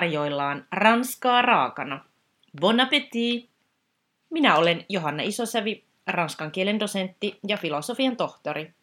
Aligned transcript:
tarjoillaan 0.00 0.66
ranskaa 0.72 1.42
raakana. 1.42 2.04
Bon 2.60 2.80
appétit! 2.80 3.50
Minä 4.30 4.56
olen 4.56 4.84
Johanna 4.88 5.22
Isosävi, 5.22 5.84
ranskan 6.06 6.52
kielen 6.52 6.80
dosentti 6.80 7.38
ja 7.48 7.56
filosofian 7.56 8.16
tohtori. 8.16 8.74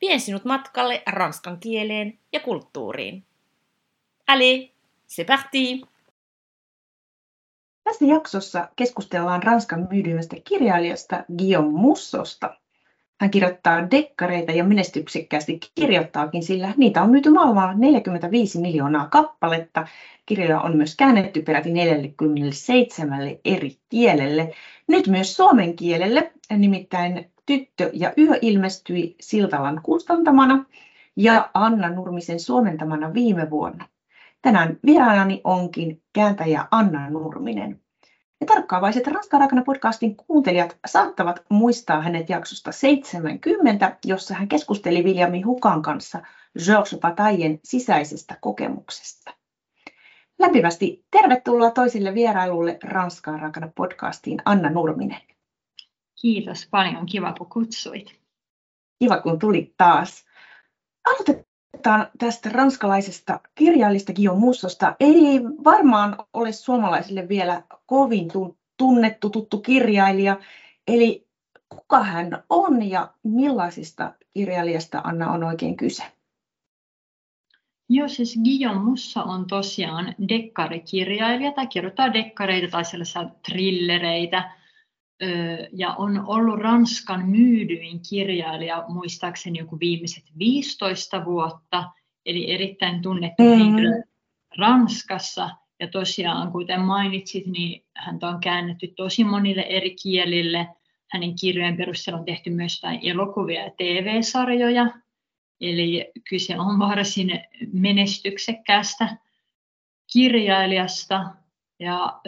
Vien 0.00 0.20
sinut 0.20 0.44
matkalle 0.44 1.02
ranskan 1.06 1.60
kieleen 1.60 2.18
ja 2.32 2.40
kulttuuriin. 2.40 3.24
Allez, 4.26 4.70
c'est 5.08 5.26
parti! 5.26 5.82
Tässä 7.84 8.04
jaksossa 8.04 8.68
keskustellaan 8.76 9.42
Ranskan 9.42 9.88
myydymmästä 9.90 10.36
kirjailijasta 10.44 11.24
Guillaume 11.38 11.78
Mussosta. 11.78 12.56
Hän 13.20 13.30
kirjoittaa 13.30 13.90
dekkareita 13.90 14.52
ja 14.52 14.64
menestyksekkäästi 14.64 15.60
kirjoittaakin, 15.74 16.42
sillä 16.42 16.74
niitä 16.76 17.02
on 17.02 17.10
myyty 17.10 17.30
maailmaan 17.30 17.80
45 17.80 18.60
miljoonaa 18.60 19.08
kappaletta. 19.08 19.86
Kirjoja 20.26 20.60
on 20.60 20.76
myös 20.76 20.96
käännetty 20.96 21.42
peräti 21.42 21.72
47 21.72 23.20
eri 23.44 23.78
kielelle. 23.88 24.54
Nyt 24.88 25.06
myös 25.06 25.36
suomen 25.36 25.76
kielelle, 25.76 26.32
nimittäin 26.50 27.30
Tyttö 27.46 27.90
ja 27.92 28.12
yö 28.18 28.38
ilmestyi 28.42 29.16
Siltalan 29.20 29.80
kustantamana 29.82 30.64
ja 31.16 31.50
Anna 31.54 31.88
Nurmisen 31.88 32.40
suomentamana 32.40 33.14
viime 33.14 33.50
vuonna. 33.50 33.88
Tänään 34.42 34.78
vieraanani 34.86 35.40
onkin 35.44 36.02
kääntäjä 36.12 36.64
Anna 36.70 37.10
Nurminen. 37.10 37.80
Ja 38.40 38.46
tarkkaavaiset 38.46 39.06
Ranskan 39.06 39.40
rakana 39.40 39.62
podcastin 39.62 40.16
kuuntelijat 40.16 40.78
saattavat 40.86 41.44
muistaa 41.50 42.00
hänet 42.00 42.28
jaksosta 42.28 42.72
70, 42.72 43.96
jossa 44.04 44.34
hän 44.34 44.48
keskusteli 44.48 45.04
Viljami 45.04 45.42
Hukan 45.42 45.82
kanssa 45.82 46.22
Georges 46.64 46.98
Bataillen 47.00 47.60
sisäisestä 47.64 48.38
kokemuksesta. 48.40 49.34
Lämpimästi 50.38 51.04
tervetuloa 51.10 51.70
toisille 51.70 52.14
vierailulle 52.14 52.78
Ranskan 52.82 53.40
rakana 53.40 53.70
podcastiin 53.74 54.42
Anna 54.44 54.70
Nurminen. 54.70 55.20
Kiitos 56.20 56.68
paljon, 56.70 57.06
kiva 57.06 57.32
kun 57.32 57.48
kutsuit. 57.48 58.20
Kiva 58.98 59.20
kun 59.20 59.38
tulit 59.38 59.74
taas. 59.76 60.24
Aloitetaan 61.06 61.47
Aloitetaan 61.74 62.10
tästä 62.18 62.48
ranskalaisesta 62.52 63.40
kirjallista 63.54 64.12
Guillaume 64.12 64.40
Mussosta. 64.40 64.96
Ei 65.00 65.40
varmaan 65.64 66.16
ole 66.32 66.52
suomalaisille 66.52 67.28
vielä 67.28 67.62
kovin 67.86 68.28
tunnettu, 68.76 69.30
tuttu 69.30 69.58
kirjailija. 69.58 70.36
Eli 70.86 71.26
kuka 71.68 72.04
hän 72.04 72.44
on 72.50 72.90
ja 72.90 73.14
millaisista 73.22 74.14
kirjailijasta 74.34 75.00
Anna 75.04 75.32
on 75.32 75.44
oikein 75.44 75.76
kyse? 75.76 76.02
Joo, 77.88 78.08
siis 78.08 78.38
Guillaume 78.44 78.84
Musso 78.90 79.20
on 79.20 79.46
tosiaan 79.46 80.14
dekkarikirjailija 80.28 81.52
tai 81.52 81.66
kirjoittaa 81.66 82.12
dekkareita 82.12 82.70
tai 82.70 82.84
sellaisia 82.84 83.24
trillereitä 83.48 84.57
ja 85.72 85.94
on 85.94 86.24
ollut 86.26 86.60
Ranskan 86.60 87.28
myydyin 87.28 88.00
kirjailija 88.10 88.84
muistaakseni 88.88 89.58
joku 89.58 89.78
viimeiset 89.80 90.24
15 90.38 91.24
vuotta, 91.24 91.90
eli 92.26 92.50
erittäin 92.50 93.02
tunnettu 93.02 93.42
mm. 93.42 93.58
henkilö 93.58 94.02
Ranskassa. 94.58 95.50
Ja 95.80 95.88
tosiaan, 95.88 96.52
kuten 96.52 96.80
mainitsit, 96.80 97.46
niin 97.46 97.84
häntä 97.96 98.28
on 98.28 98.40
käännetty 98.40 98.88
tosi 98.96 99.24
monille 99.24 99.62
eri 99.62 99.96
kielille. 100.02 100.68
Hänen 101.10 101.34
kirjojen 101.40 101.76
perusteella 101.76 102.18
on 102.18 102.24
tehty 102.24 102.50
myös 102.50 102.80
elokuvia 103.02 103.64
ja 103.64 103.70
TV-sarjoja. 103.76 104.86
Eli 105.60 106.10
kyse 106.28 106.58
on 106.58 106.78
varsin 106.78 107.40
menestyksekkäästä 107.72 109.16
kirjailijasta. 110.12 111.24
Ja 111.78 112.20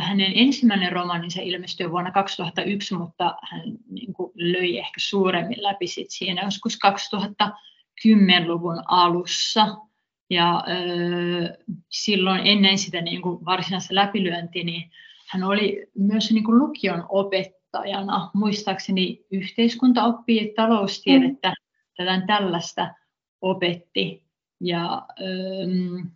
hänen 0.00 0.32
ensimmäinen 0.34 0.92
romaaninsa 0.92 1.42
ilmestyi 1.42 1.90
vuonna 1.90 2.10
2001, 2.10 2.94
mutta 2.94 3.36
hän 3.42 3.62
niin 3.90 4.12
kuin, 4.12 4.32
löi 4.34 4.78
ehkä 4.78 4.94
suuremmin 4.98 5.62
läpi 5.62 5.86
sit 5.86 6.10
siinä 6.10 6.42
joskus 6.42 6.78
2010-luvun 6.86 8.82
alussa. 8.86 9.76
Ja 10.30 10.64
silloin 11.88 12.40
ennen 12.44 12.78
sitä 12.78 13.00
niin 13.00 13.22
kuin 13.22 13.44
varsinaista 13.44 13.94
läpilyöntiä, 13.94 14.64
niin 14.64 14.90
hän 15.28 15.44
oli 15.44 15.86
myös 15.98 16.32
niin 16.32 16.44
kuin 16.44 16.58
lukion 16.58 17.06
opettajana, 17.08 18.30
muistaakseni 18.34 19.26
yhteiskuntaoppia, 19.30 20.52
taloustiedettä, 20.56 21.48
mm. 21.48 21.54
tätä 21.96 22.26
tällaista 22.26 22.94
opetti. 23.40 24.22
Ja 24.60 25.06
ähm, 25.20 26.06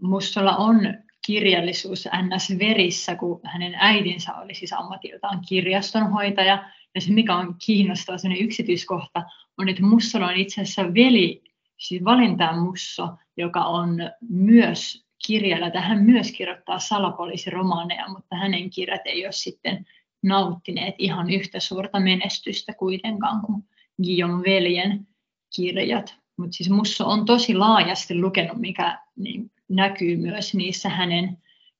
Mustalla 0.00 0.56
on 0.56 0.80
kirjallisuus 1.26 2.08
NS 2.22 2.58
verissä, 2.58 3.16
kun 3.16 3.40
hänen 3.44 3.74
äidinsä 3.78 4.34
oli 4.34 4.54
siis 4.54 4.72
ammatiltaan 4.72 5.40
kirjastonhoitaja. 5.48 6.70
Ja 6.94 7.00
se, 7.00 7.12
mikä 7.12 7.36
on 7.36 7.54
kiinnostava 7.66 8.18
sellainen 8.18 8.44
yksityiskohta, 8.44 9.22
on, 9.58 9.68
että 9.68 9.82
Mussolo 9.82 10.26
on 10.26 10.36
itse 10.36 10.60
asiassa 10.60 10.94
veli, 10.94 11.42
siis 11.76 12.04
Valintaan 12.04 12.58
Musso, 12.58 13.08
joka 13.36 13.64
on 13.64 13.96
myös 14.28 15.04
kirjailija, 15.26 15.80
hän 15.80 16.02
myös 16.02 16.32
kirjoittaa 16.32 16.78
salapoliisiromaaneja, 16.78 18.08
mutta 18.08 18.36
hänen 18.36 18.70
kirjat 18.70 19.00
ei 19.04 19.24
ole 19.24 19.32
sitten 19.32 19.86
nauttineet 20.22 20.94
ihan 20.98 21.30
yhtä 21.30 21.60
suurta 21.60 22.00
menestystä 22.00 22.72
kuitenkaan 22.74 23.40
kuin 23.40 23.64
Guillaume 24.02 24.42
veljen 24.46 25.06
kirjat. 25.56 26.16
Mutta 26.36 26.56
siis 26.56 26.70
Musso 26.70 27.06
on 27.06 27.24
tosi 27.24 27.54
laajasti 27.54 28.20
lukenut, 28.20 28.58
mikä 28.58 28.98
niin 29.16 29.50
näkyy 29.68 30.16
myös 30.16 30.54
niissä 30.54 30.88
hänen 30.88 31.38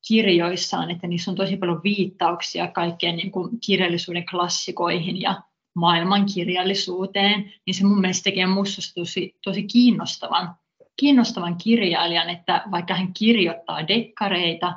kirjoissaan, 0.09 0.91
että 0.91 1.07
niissä 1.07 1.31
on 1.31 1.37
tosi 1.37 1.57
paljon 1.57 1.81
viittauksia 1.85 2.69
kaikkeen 2.69 3.17
niin 3.17 3.31
kuin 3.31 3.61
kirjallisuuden 3.67 4.27
klassikoihin 4.31 5.21
ja 5.21 5.43
maailmankirjallisuuteen, 5.75 7.53
niin 7.67 7.75
se 7.75 7.85
mun 7.85 8.01
mielestä 8.01 8.25
tekee 8.25 8.47
musta 8.47 8.95
tosi, 8.95 9.37
tosi 9.45 9.63
kiinnostavan, 9.63 10.55
kiinnostavan 10.97 11.57
kirjailijan, 11.57 12.31
että 12.31 12.63
vaikka 12.71 12.95
hän 12.95 13.15
kirjoittaa 13.15 13.89
dekkareita, 13.89 14.73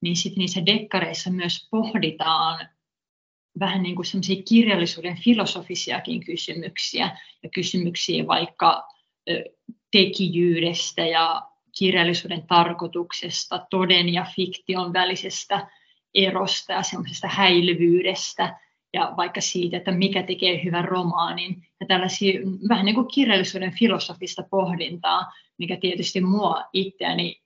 niin 0.00 0.16
sitten 0.16 0.40
niissä 0.40 0.66
dekkareissa 0.66 1.30
myös 1.30 1.68
pohditaan 1.70 2.68
vähän 3.60 3.82
niin 3.82 3.96
kuin 3.96 4.06
kirjallisuuden 4.48 5.16
filosofisiakin 5.16 6.24
kysymyksiä 6.24 7.18
ja 7.42 7.48
kysymyksiä 7.54 8.26
vaikka 8.26 8.88
tekijyydestä 9.92 11.06
ja 11.06 11.47
kirjallisuuden 11.78 12.46
tarkoituksesta, 12.46 13.66
toden 13.70 14.08
ja 14.14 14.26
fiktion 14.36 14.92
välisestä 14.92 15.68
erosta 16.14 16.72
ja 16.72 16.82
semmoisesta 16.82 17.28
häilyvyydestä 17.28 18.58
ja 18.92 19.12
vaikka 19.16 19.40
siitä, 19.40 19.76
että 19.76 19.92
mikä 19.92 20.22
tekee 20.22 20.64
hyvän 20.64 20.84
romaanin 20.84 21.66
ja 21.80 21.86
tällaisia 21.86 22.40
vähän 22.68 22.84
niin 22.84 22.94
kuin 22.94 23.08
kirjallisuuden 23.08 23.72
filosofista 23.78 24.42
pohdintaa, 24.50 25.32
mikä 25.58 25.76
tietysti 25.80 26.20
mua 26.20 26.64
itseäni, 26.72 27.42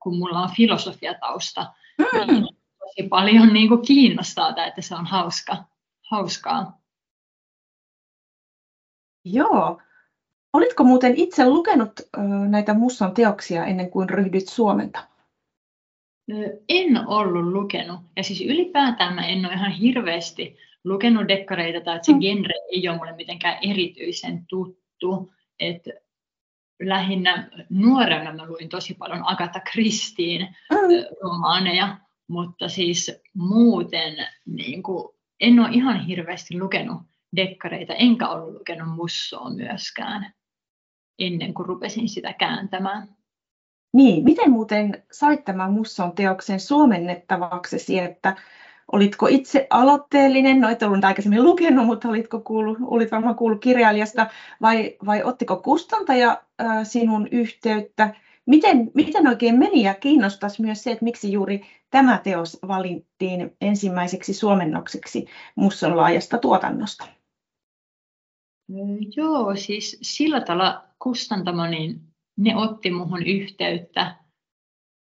kun 0.00 0.18
mulla 0.18 0.38
on 0.38 0.50
filosofiatausta, 0.56 1.72
mm. 1.98 2.32
niin 2.32 2.46
tosi 2.78 3.08
paljon 3.08 3.52
niin 3.52 3.68
kuin 3.68 3.86
kiinnostaa 3.86 4.52
tämä, 4.52 4.66
että 4.66 4.82
se 4.82 4.94
on 4.94 5.06
hauska, 5.06 5.64
hauskaa. 6.10 6.78
Joo, 9.24 9.80
Olitko 10.52 10.84
muuten 10.84 11.14
itse 11.16 11.48
lukenut 11.48 11.92
näitä 12.48 12.74
Musson 12.74 13.14
teoksia 13.14 13.66
ennen 13.66 13.90
kuin 13.90 14.10
ryhdyit 14.10 14.48
suomentamaan? 14.48 15.12
En 16.68 17.06
ollut 17.06 17.52
lukenut. 17.52 18.00
Ja 18.16 18.22
siis 18.22 18.40
ylipäätään 18.40 19.14
mä 19.14 19.26
en 19.26 19.46
ole 19.46 19.54
ihan 19.54 19.72
hirveästi 19.72 20.56
lukenut 20.84 21.28
dekkareita, 21.28 21.80
tai 21.80 21.96
että 21.96 22.06
se 22.06 22.12
mm. 22.12 22.20
genre 22.20 22.54
ei 22.72 22.88
ole 22.88 22.96
mulle 22.96 23.16
mitenkään 23.16 23.58
erityisen 23.62 24.46
tuttu. 24.46 25.32
Et 25.60 25.82
lähinnä 26.82 27.50
nuorena 27.70 28.32
mä 28.32 28.46
luin 28.46 28.68
tosi 28.68 28.94
paljon 28.94 29.22
Agatha 29.24 29.60
Christien 29.60 30.56
mm. 30.70 30.78
romaaneja, 31.22 31.98
mutta 32.28 32.68
siis 32.68 33.20
muuten 33.34 34.14
niin 34.46 34.82
kuin, 34.82 35.14
en 35.40 35.60
ole 35.60 35.68
ihan 35.72 36.06
hirveästi 36.06 36.58
lukenut 36.58 37.02
dekkareita, 37.36 37.94
enkä 37.94 38.28
ollut 38.28 38.54
lukenut 38.54 38.88
mussoa 38.88 39.50
myöskään 39.50 40.32
ennen 41.18 41.54
kuin 41.54 41.66
rupesin 41.66 42.08
sitä 42.08 42.32
kääntämään. 42.32 43.08
Niin, 43.92 44.24
miten 44.24 44.50
muuten 44.50 45.02
sait 45.12 45.44
tämän 45.44 45.72
Musson 45.72 46.12
teoksen 46.12 46.60
suomennettavaksesi, 46.60 47.98
että 47.98 48.36
olitko 48.92 49.26
itse 49.26 49.66
aloitteellinen, 49.70 50.60
no 50.60 50.68
et 50.68 50.82
ollut 50.82 51.04
aikaisemmin 51.04 51.44
lukenut, 51.44 51.86
mutta 51.86 52.08
olitko 52.08 52.40
kuullut, 52.40 52.78
olit 52.80 53.12
varmaan 53.12 53.34
kuullut 53.34 53.60
kirjailijasta, 53.60 54.26
vai, 54.62 54.96
vai 55.06 55.22
ottiko 55.22 55.56
kustantaja 55.56 56.42
äh, 56.60 56.86
sinun 56.86 57.28
yhteyttä? 57.30 58.14
Miten, 58.46 58.90
miten 58.94 59.26
oikein 59.26 59.58
meni 59.58 59.82
ja 59.82 59.94
kiinnostaisi 59.94 60.62
myös 60.62 60.82
se, 60.82 60.90
että 60.90 61.04
miksi 61.04 61.32
juuri 61.32 61.60
tämä 61.90 62.20
teos 62.24 62.58
valittiin 62.68 63.56
ensimmäiseksi 63.60 64.34
suomennokseksi 64.34 65.26
Musson 65.54 65.96
laajasta 65.96 66.38
tuotannosta? 66.38 67.04
Joo, 69.16 69.56
siis 69.56 69.98
sillä 70.02 70.40
tavalla 70.40 70.84
kustantamo, 71.02 71.66
niin 71.66 72.00
ne 72.36 72.56
otti 72.56 72.90
muhun 72.90 73.22
yhteyttä 73.22 74.22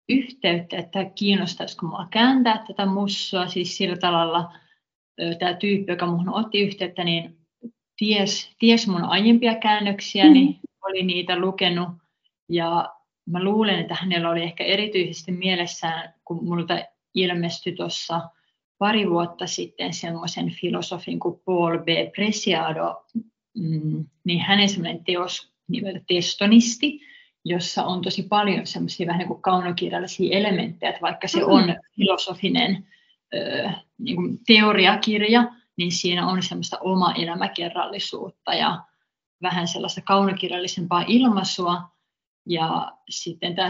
yhteyttä, 0.08 0.76
että 0.76 1.04
kiinnostaisiko 1.04 1.86
mua 1.86 2.06
kääntää 2.10 2.64
tätä 2.66 2.86
mussua, 2.86 3.46
siis 3.46 3.76
sillä 3.76 3.96
tavalla 3.96 4.52
tämä 5.38 5.54
tyyppi, 5.54 5.92
joka 5.92 6.06
minuun 6.06 6.34
otti 6.34 6.60
yhteyttä, 6.60 7.04
niin 7.04 7.38
ties, 7.96 8.54
ties 8.58 8.88
mun 8.88 9.04
aiempia 9.04 9.54
käännöksiä, 9.54 10.24
mm. 10.24 10.32
niin 10.32 10.60
oli 10.82 11.02
niitä 11.02 11.38
lukenut 11.38 11.88
ja 12.48 12.94
mä 13.26 13.44
luulen, 13.44 13.78
että 13.78 13.94
hänellä 13.94 14.30
oli 14.30 14.42
ehkä 14.42 14.64
erityisesti 14.64 15.32
mielessään, 15.32 16.14
kun 16.24 16.44
multa 16.44 16.78
ilmestyi 17.14 17.72
tuossa 17.72 18.20
pari 18.78 19.10
vuotta 19.10 19.46
sitten 19.46 19.92
semmoisen 19.92 20.50
filosofin 20.50 21.20
kuin 21.20 21.40
Paul 21.44 21.78
B. 21.78 21.86
Preciado, 22.16 23.04
mm, 23.58 24.06
niin 24.24 24.40
hänen 24.40 24.68
semmoinen 24.68 25.04
teos 25.04 25.52
nimeltä 25.68 26.00
Testonisti, 26.08 27.00
jossa 27.44 27.84
on 27.84 28.02
tosi 28.02 28.22
paljon 28.22 28.66
semmoisia 28.66 29.06
vähän 29.06 29.18
niin 29.18 29.28
kuin 29.28 29.42
kaunokirjallisia 29.42 30.38
elementtejä, 30.38 30.90
että 30.90 31.02
vaikka 31.02 31.28
se 31.28 31.44
on 31.44 31.76
filosofinen 31.96 32.86
ö, 33.34 33.70
niin 33.98 34.16
kuin 34.16 34.38
teoriakirja, 34.46 35.52
niin 35.76 35.92
siinä 35.92 36.26
on 36.26 36.42
semmoista 36.42 36.78
oma 36.80 37.14
elämäkerrallisuutta 37.14 38.54
ja 38.54 38.82
vähän 39.42 39.68
sellaista 39.68 40.00
kaunokirjallisempaa 40.00 41.04
ilmaisua. 41.06 41.82
Ja 42.46 42.92
sitten 43.10 43.54
tämä 43.54 43.68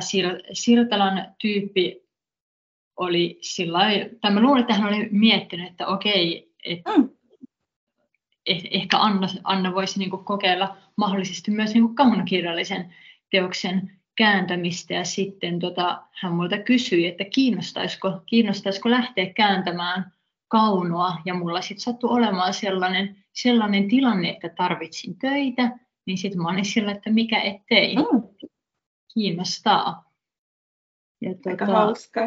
Sirtalan 0.52 1.34
tyyppi 1.40 2.08
oli 2.96 3.38
sillä 3.40 3.78
tai 4.20 4.30
mä 4.30 4.40
luulen, 4.40 4.60
että 4.60 4.74
hän 4.74 4.88
oli 4.88 5.08
miettinyt, 5.10 5.70
että 5.70 5.86
okei, 5.86 6.52
että 6.64 6.90
mm. 6.96 7.08
Eh, 8.48 8.62
ehkä 8.70 8.98
Anna, 8.98 9.28
Anna 9.44 9.74
voisi 9.74 9.98
niin 9.98 10.10
kokeilla 10.10 10.76
mahdollisesti 10.96 11.50
myös 11.50 11.74
niin 11.74 11.94
kaunokirjallisen 11.94 12.94
teoksen 13.30 13.98
kääntämistä 14.16 14.94
ja 14.94 15.04
sitten 15.04 15.58
tota, 15.58 16.02
hän 16.12 16.32
multa 16.32 16.58
kysyi, 16.58 17.06
että 17.06 17.24
kiinnostaisiko, 17.24 18.20
kiinnostaisiko 18.26 18.90
lähteä 18.90 19.32
kääntämään 19.32 20.12
kaunoa 20.48 21.16
ja 21.24 21.34
mulla 21.34 21.60
sitten 21.60 21.80
sattui 21.80 22.10
olemaan 22.10 22.54
sellainen, 22.54 23.16
sellainen 23.32 23.88
tilanne, 23.88 24.30
että 24.30 24.48
tarvitsin 24.48 25.18
töitä, 25.18 25.78
niin 26.06 26.18
sitten 26.18 26.42
mä 26.42 26.48
olin 26.48 26.64
sillä, 26.64 26.92
että 26.92 27.10
mikä 27.10 27.40
ettei. 27.40 27.96
Mm. 27.96 28.22
Kiinnostaa. 29.14 30.12
Ja 31.20 31.30
Aika 31.46 31.66
tota, 31.66 31.78
hauska. 31.78 32.20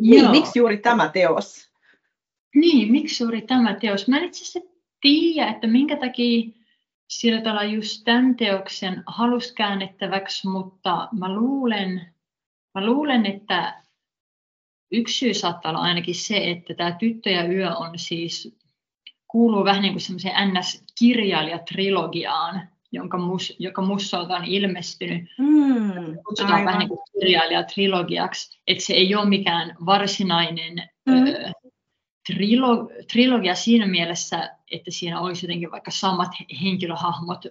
Niin, 0.00 0.30
miksi 0.30 0.58
juuri 0.58 0.78
tämä 0.78 1.08
teos? 1.08 1.70
Niin, 2.54 2.92
miksi 2.92 3.24
juuri 3.24 3.42
tämä 3.42 3.74
teos? 3.74 4.08
Mä 4.08 4.18
en 4.18 4.24
itse 4.24 4.44
asiassa 4.44 4.75
tiedä, 5.06 5.50
että 5.50 5.66
minkä 5.66 5.96
takia 5.96 6.50
sillä 7.08 7.40
tavalla 7.40 7.64
just 7.64 8.04
tämän 8.04 8.36
teoksen 8.36 9.02
halus 9.06 9.52
käännettäväksi, 9.52 10.48
mutta 10.48 11.08
mä 11.18 11.34
luulen, 11.34 12.14
mä 12.74 12.86
luulen, 12.86 13.26
että 13.26 13.82
yksi 14.92 15.18
syy 15.18 15.34
saattaa 15.34 15.70
olla 15.70 15.80
ainakin 15.80 16.14
se, 16.14 16.50
että 16.50 16.74
tämä 16.74 16.92
Tyttö 16.92 17.30
ja 17.30 17.48
yö 17.48 17.76
on 17.76 17.98
siis, 17.98 18.58
kuuluu 19.28 19.64
vähän 19.64 19.82
niin 19.82 19.92
kuin 19.92 20.00
semmoiseen 20.00 20.34
NS-kirjailijatrilogiaan, 20.34 22.68
jonka 22.92 23.18
mus, 23.18 23.56
joka 23.58 23.82
mussolta 23.82 24.36
on 24.36 24.44
ilmestynyt. 24.44 25.24
Mm, 25.38 26.18
kutsutaan 26.26 26.54
aivan. 26.54 26.66
vähän 26.66 26.78
niin 26.78 26.88
kuin 26.88 27.00
kirjailijatrilogiaksi, 27.12 28.60
että 28.66 28.84
se 28.84 28.94
ei 28.94 29.14
ole 29.14 29.28
mikään 29.28 29.76
varsinainen 29.86 30.82
mm. 31.06 31.26
ö, 31.26 31.52
trilo, 32.26 32.90
trilogia 33.12 33.54
siinä 33.54 33.86
mielessä, 33.86 34.56
että 34.70 34.90
siinä 34.90 35.20
olisi 35.20 35.46
jotenkin 35.46 35.70
vaikka 35.70 35.90
samat 35.90 36.30
henkilöhahmot 36.62 37.44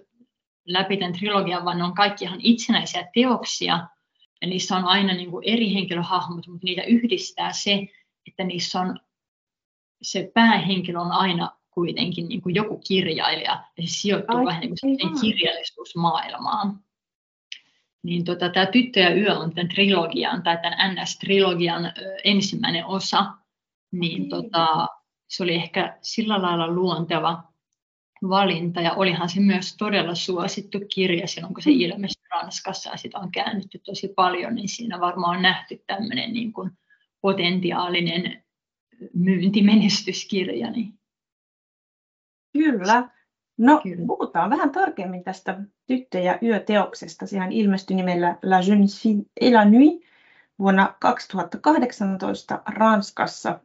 läpi 0.64 0.96
tämän 0.96 1.12
trilogian, 1.12 1.64
vaan 1.64 1.78
ne 1.78 1.84
on 1.84 1.94
kaikki 1.94 2.24
ihan 2.24 2.40
itsenäisiä 2.42 3.08
teoksia, 3.14 3.88
ja 4.42 4.48
niissä 4.48 4.76
on 4.76 4.84
aina 4.84 5.14
niin 5.14 5.30
kuin 5.30 5.44
eri 5.48 5.74
henkilöhahmot, 5.74 6.46
mutta 6.46 6.64
niitä 6.64 6.82
yhdistää 6.82 7.52
se, 7.52 7.88
että 8.26 8.44
niissä 8.44 8.80
on 8.80 9.00
se 10.02 10.30
päähenkilö 10.34 11.00
on 11.00 11.12
aina 11.12 11.50
kuitenkin 11.70 12.28
niin 12.28 12.42
kuin 12.42 12.54
joku 12.54 12.80
kirjailija, 12.88 13.64
ja 13.76 13.86
se 13.86 13.92
sijoittuu 13.92 14.38
Ai, 14.38 14.44
vähän 14.44 14.60
niin 14.60 14.74
kuin 15.00 15.20
kirjallisuusmaailmaan. 15.20 16.80
Niin 18.02 18.24
tota, 18.24 18.48
tämä 18.48 18.66
Tyttö 18.66 19.00
ja 19.00 19.14
yö 19.14 19.38
on 19.38 19.54
tämän 19.54 19.68
trilogian, 19.68 20.42
tai 20.42 20.58
tämän 20.62 20.96
NS-trilogian 20.96 21.92
ensimmäinen 22.24 22.86
osa, 22.86 23.26
niin 23.92 24.22
mm. 24.22 24.28
tota, 24.28 24.88
se 25.28 25.42
oli 25.42 25.54
ehkä 25.54 25.98
sillä 26.02 26.42
lailla 26.42 26.68
luonteva 26.68 27.42
valinta 28.28 28.80
ja 28.80 28.92
olihan 28.92 29.28
se 29.28 29.40
myös 29.40 29.76
todella 29.76 30.14
suosittu 30.14 30.78
kirja 30.94 31.26
silloin, 31.26 31.54
kun 31.54 31.62
se 31.62 31.70
mm. 31.70 31.80
ilmestyi 31.80 32.28
Ranskassa 32.30 32.90
ja 32.90 32.96
sitä 32.96 33.18
on 33.18 33.30
käännetty 33.30 33.78
tosi 33.78 34.08
paljon, 34.08 34.54
niin 34.54 34.68
siinä 34.68 35.00
varmaan 35.00 35.36
on 35.36 35.42
nähty 35.42 35.82
tämmöinen 35.86 36.32
niin 36.32 36.52
kuin 36.52 36.70
potentiaalinen 37.20 38.44
myyntimenestyskirja. 39.14 40.70
Niin. 40.70 40.98
Kyllä. 42.52 43.10
No, 43.58 43.80
Kyllä. 43.82 44.06
puhutaan 44.06 44.50
vähän 44.50 44.70
tarkemmin 44.70 45.24
tästä 45.24 45.60
Tyttö- 45.86 46.18
ja 46.18 46.38
yöteoksesta. 46.42 47.26
Sehän 47.26 47.52
ilmestyi 47.52 47.96
nimellä 47.96 48.38
La 48.42 48.60
Jeune 48.60 48.86
Fille 49.02 49.22
et 49.40 49.52
la 49.52 49.64
Nuit 49.64 50.02
vuonna 50.58 50.94
2018 50.98 52.62
Ranskassa. 52.66 53.60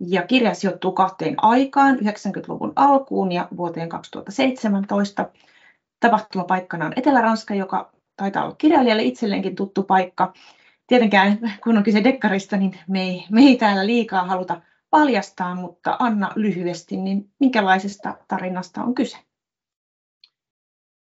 Ja 0.00 0.22
kirja 0.22 0.54
sijoittuu 0.54 0.92
kahteen 0.92 1.34
aikaan, 1.42 1.96
90-luvun 1.96 2.72
alkuun 2.76 3.32
ja 3.32 3.48
vuoteen 3.56 3.88
2017. 3.88 5.30
Tapahtumapaikkana 6.00 6.86
on 6.86 6.92
Etelä-Ranska, 6.96 7.54
joka 7.54 7.92
taitaa 8.16 8.44
olla 8.44 8.54
kirjailijalle 8.54 9.02
itselleenkin 9.02 9.56
tuttu 9.56 9.82
paikka. 9.82 10.32
Tietenkään, 10.86 11.38
kun 11.64 11.76
on 11.76 11.82
kyse 11.82 12.04
dekkarista, 12.04 12.56
niin 12.56 12.78
me 12.88 13.02
ei, 13.02 13.24
me 13.30 13.40
ei 13.40 13.56
täällä 13.56 13.86
liikaa 13.86 14.24
haluta 14.24 14.60
paljastaa, 14.90 15.54
mutta 15.54 15.96
Anna 15.98 16.32
lyhyesti, 16.34 16.96
niin 16.96 17.30
minkälaisesta 17.38 18.16
tarinasta 18.28 18.82
on 18.82 18.94
kyse? 18.94 19.18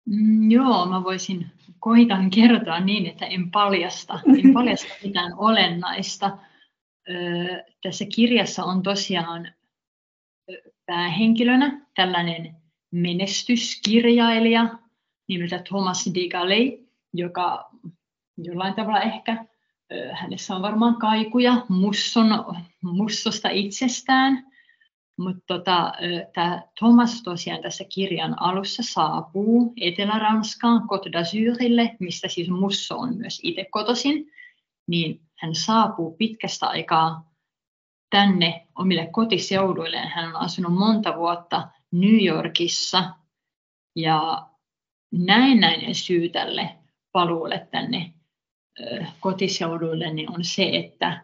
Mm, 0.07 0.51
joo, 0.51 0.85
mä 0.85 1.03
voisin 1.03 1.51
koitan 1.79 2.29
kertoa 2.29 2.79
niin, 2.79 3.05
että 3.05 3.25
en 3.25 3.51
paljasta, 3.51 4.19
en 4.45 4.53
paljasta 4.53 4.93
mitään 5.03 5.33
olennaista. 5.37 6.37
Tässä 7.83 8.05
kirjassa 8.15 8.63
on 8.63 8.83
tosiaan 8.83 9.53
päähenkilönä 10.85 11.85
tällainen 11.95 12.55
menestyskirjailija 12.91 14.69
nimeltä 15.27 15.59
Thomas 15.67 16.09
Digaley, 16.13 16.87
joka 17.13 17.69
jollain 18.37 18.73
tavalla 18.73 19.01
ehkä, 19.01 19.45
hänessä 20.13 20.55
on 20.55 20.61
varmaan 20.61 20.95
kaikuja 20.95 21.65
musson, 21.69 22.27
mussosta 22.81 23.49
itsestään, 23.49 24.51
mutta 25.17 25.43
tota, 25.47 25.93
tämä 26.33 26.61
Thomas 26.79 27.23
tosiaan 27.23 27.61
tässä 27.61 27.83
kirjan 27.83 28.41
alussa 28.41 28.83
saapuu 28.83 29.73
Etelä-Ranskaan, 29.81 30.81
Côte 30.81 31.09
d'Azurille, 31.09 31.95
mistä 31.99 32.27
siis 32.27 32.49
musso 32.49 32.97
on 32.97 33.17
myös 33.17 33.39
itse 33.43 33.65
kotoisin, 33.71 34.31
niin 34.87 35.21
hän 35.35 35.55
saapuu 35.55 36.15
pitkästä 36.15 36.67
aikaa 36.67 37.31
tänne 38.09 38.67
omille 38.75 39.07
kotiseuduilleen. 39.11 40.07
Hän 40.07 40.29
on 40.29 40.35
asunut 40.35 40.73
monta 40.73 41.17
vuotta 41.17 41.67
New 41.91 42.25
Yorkissa 42.25 43.13
ja 43.95 44.47
näennäinen 45.11 45.95
syy 45.95 46.29
tälle 46.29 46.69
paluulle 47.11 47.67
tänne 47.71 48.13
kotiseuduille 49.19 50.13
niin 50.13 50.31
on 50.31 50.43
se, 50.43 50.69
että 50.73 51.23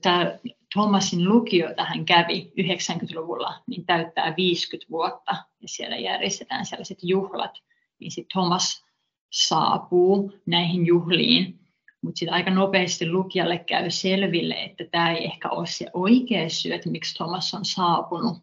tämä 0.00 0.38
Thomasin 0.72 1.28
lukio, 1.28 1.68
jota 1.68 1.84
hän 1.84 2.04
kävi 2.04 2.52
90-luvulla, 2.60 3.62
niin 3.66 3.86
täyttää 3.86 4.34
50 4.36 4.90
vuotta 4.90 5.36
ja 5.62 5.68
siellä 5.68 5.96
järjestetään 5.96 6.66
sellaiset 6.66 6.98
juhlat, 7.02 7.58
niin 7.98 8.10
sitten 8.10 8.32
Thomas 8.32 8.84
saapuu 9.30 10.32
näihin 10.46 10.86
juhliin 10.86 11.60
mutta 12.02 12.18
sitten 12.18 12.34
aika 12.34 12.50
nopeasti 12.50 13.10
lukijalle 13.10 13.58
käy 13.58 13.90
selville, 13.90 14.54
että 14.54 14.84
tämä 14.90 15.10
ei 15.10 15.24
ehkä 15.24 15.48
ole 15.48 15.66
se 15.66 15.86
oikea 15.92 16.48
syy, 16.48 16.72
että 16.72 16.90
miksi 16.90 17.14
Thomas 17.14 17.54
on 17.54 17.64
saapunut. 17.64 18.38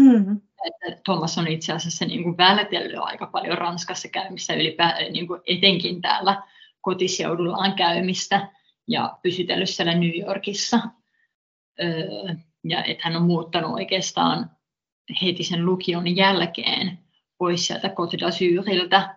Mm-hmm. 0.00 0.40
Että 0.64 1.02
Thomas 1.04 1.38
on 1.38 1.48
itse 1.48 1.72
asiassa 1.72 2.04
niin 2.04 2.22
kuin 2.22 2.36
vältellyt 2.36 2.98
aika 2.98 3.26
paljon 3.26 3.58
Ranskassa 3.58 4.08
käymistä, 4.08 4.54
ylipä, 4.54 4.96
niin 5.10 5.26
kuin 5.26 5.40
etenkin 5.46 6.02
täällä 6.02 6.42
kotiseudullaan 6.80 7.74
käymistä 7.74 8.48
ja 8.88 9.18
pysytellyt 9.22 9.70
siellä 9.70 9.94
New 9.94 10.20
Yorkissa. 10.20 10.80
Öö, 11.82 12.34
ja 12.64 12.84
että 12.84 13.02
hän 13.04 13.16
on 13.16 13.22
muuttanut 13.22 13.72
oikeastaan 13.72 14.50
heti 15.22 15.44
sen 15.44 15.66
lukion 15.66 16.16
jälkeen 16.16 16.98
pois 17.38 17.66
sieltä 17.66 17.88
Côte 17.88 18.16
d'Azurilta 18.16 19.14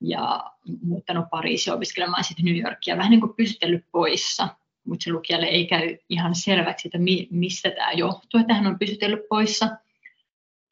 ja 0.00 0.52
muuttanut 0.82 1.30
Pariisiin 1.30 1.74
opiskelemaan 1.74 2.24
sitten 2.24 2.44
New 2.44 2.56
Yorkia, 2.56 2.96
vähän 2.96 3.10
niin 3.10 3.20
kuin 3.20 3.34
pystytellyt 3.34 3.84
poissa, 3.92 4.48
mutta 4.84 5.04
se 5.04 5.12
lukijalle 5.12 5.46
ei 5.46 5.66
käy 5.66 5.98
ihan 6.08 6.34
selväksi, 6.34 6.88
että 6.88 6.98
mi, 6.98 7.28
mistä 7.30 7.70
tämä 7.70 7.92
johtuu, 7.92 8.40
että 8.40 8.54
hän 8.54 8.66
on 8.66 8.78
pysytellyt 8.78 9.28
poissa, 9.28 9.76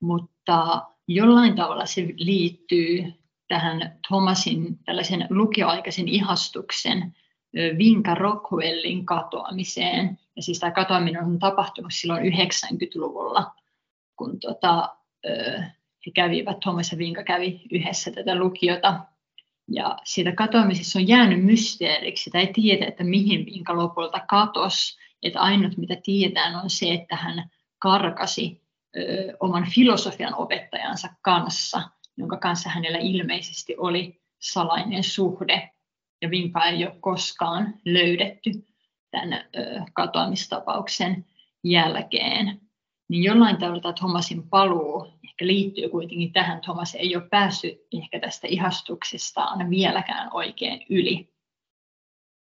mutta 0.00 0.86
jollain 1.08 1.56
tavalla 1.56 1.86
se 1.86 2.06
liittyy 2.16 3.12
tähän 3.48 3.98
Thomasin 4.08 4.78
tällaisen 4.84 5.26
lukioaikaisen 5.30 6.08
ihastuksen 6.08 7.16
Vinka 7.78 8.14
Rockwellin 8.14 9.06
katoamiseen. 9.06 10.18
Ja 10.36 10.42
siis 10.42 10.58
tämä 10.58 10.72
katoaminen 10.72 11.24
on 11.24 11.38
tapahtunut 11.38 11.92
silloin 11.94 12.32
90-luvulla, 12.32 13.54
kun 14.16 14.40
tota, 14.40 14.96
he 16.06 16.12
kävivät, 16.14 16.60
Thomas 16.60 16.92
ja 16.92 16.98
Vinka 16.98 17.22
kävi 17.22 17.62
yhdessä 17.70 18.10
tätä 18.10 18.34
lukiota. 18.34 19.00
Ja 19.68 19.98
siitä 20.04 20.32
katoamisessa 20.32 20.98
on 20.98 21.08
jäänyt 21.08 21.44
mysteeriksi. 21.44 22.24
Sitä 22.24 22.38
ei 22.38 22.52
tiedä, 22.52 22.86
että 22.86 23.04
mihin 23.04 23.46
Vinka 23.46 23.76
lopulta 23.76 24.20
katosi. 24.28 24.96
Että 25.22 25.40
ainut 25.40 25.76
mitä 25.76 25.96
tiedetään 26.04 26.56
on 26.56 26.70
se, 26.70 26.92
että 26.92 27.16
hän 27.16 27.50
karkasi 27.78 28.62
ö, 28.96 29.36
oman 29.40 29.70
filosofian 29.70 30.34
opettajansa 30.34 31.08
kanssa, 31.22 31.82
jonka 32.16 32.36
kanssa 32.36 32.70
hänellä 32.70 32.98
ilmeisesti 32.98 33.74
oli 33.78 34.20
salainen 34.38 35.04
suhde. 35.04 35.70
Ja 36.26 36.30
Vinka 36.30 36.64
ei 36.64 36.86
ole 36.86 36.96
koskaan 37.00 37.74
löydetty 37.84 38.50
tämän 39.10 39.44
katoamistapauksen 39.92 41.26
jälkeen. 41.64 42.60
Niin 43.08 43.22
jollain 43.22 43.56
tavalla 43.56 43.80
tämä 43.80 43.92
Thomasin 43.92 44.48
paluu 44.48 45.06
ehkä 45.24 45.46
liittyy 45.46 45.88
kuitenkin 45.88 46.32
tähän. 46.32 46.60
Thomas 46.60 46.94
ei 46.94 47.16
ole 47.16 47.28
päässyt 47.28 47.72
ehkä 47.92 48.20
tästä 48.20 48.46
ihastuksestaan 48.46 49.70
vieläkään 49.70 50.28
oikein 50.32 50.86
yli. 50.90 51.28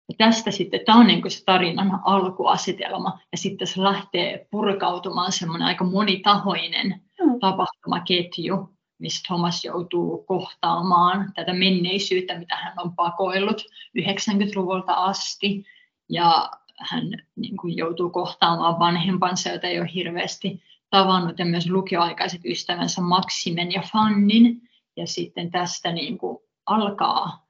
Ja 0.09 0.15
tästä 0.19 0.51
sitten, 0.51 0.81
tämä 0.87 0.99
on 0.99 1.07
niin 1.07 1.23
kuin 1.23 1.33
se 1.33 1.45
tarinan 1.45 2.01
alkuasetelma, 2.05 3.19
ja 3.33 3.39
sitten 3.39 3.67
se 3.67 3.83
lähtee 3.83 4.49
purkautumaan 4.51 5.33
semmoinen 5.33 5.67
aika 5.67 5.85
monitahoinen 5.85 6.87
mm. 6.87 7.41
tapahtumaketju, 7.41 8.77
missä 9.01 9.23
Thomas 9.27 9.65
joutuu 9.65 10.25
kohtaamaan 10.25 11.33
tätä 11.35 11.53
menneisyyttä, 11.53 12.39
mitä 12.39 12.57
hän 12.57 12.73
on 12.77 12.95
pakoillut 12.95 13.63
90-luvulta 13.99 14.95
asti, 14.95 15.65
ja 16.09 16.51
hän 16.79 17.11
niin 17.37 17.57
kuin 17.57 17.77
joutuu 17.77 18.11
kohtaamaan 18.11 18.79
vanhempansa, 18.79 19.49
joita 19.49 19.67
ei 19.67 19.81
ole 19.81 19.91
hirveästi 19.95 20.63
tavannut, 20.91 21.39
ja 21.39 21.45
myös 21.45 21.71
lukioaikaiset 21.71 22.41
ystävänsä 22.45 23.01
Maximen 23.01 23.73
ja 23.73 23.83
Fannin, 23.93 24.63
ja 24.97 25.07
sitten 25.07 25.51
tästä 25.51 25.93
niin 25.93 26.19
kuin 26.19 26.39
alkaa 26.67 27.47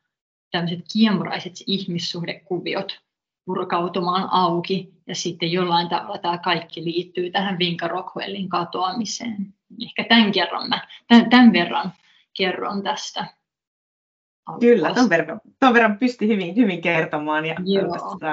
tämmöiset 0.51 0.81
kiemuraiset 0.93 1.53
ihmissuhdekuviot 1.67 3.01
purkautumaan 3.45 4.29
auki 4.31 4.95
ja 5.07 5.15
sitten 5.15 5.53
jollain 5.53 5.89
tavalla 5.89 6.19
tämä 6.19 6.39
kaikki 6.39 6.85
liittyy 6.85 7.31
tähän 7.31 7.59
Vinka 7.59 7.89
Rockwellin 7.89 8.49
katoamiseen. 8.49 9.55
Ehkä 9.83 10.05
tämän, 10.09 10.33
kerran 10.33 10.69
mä, 10.69 10.87
tämän, 11.09 11.31
tämän 11.31 11.53
verran 11.53 11.93
kerron 12.37 12.83
tästä. 12.83 13.27
Kyllä, 14.61 14.95
tämän 14.95 15.11
verran, 15.11 15.41
tämän 15.59 15.75
verran 15.75 15.99
pystyi 15.99 16.29
hyvin, 16.29 16.57
hyvin 16.57 16.83
kertomaan 16.83 17.47
ja 17.47 17.57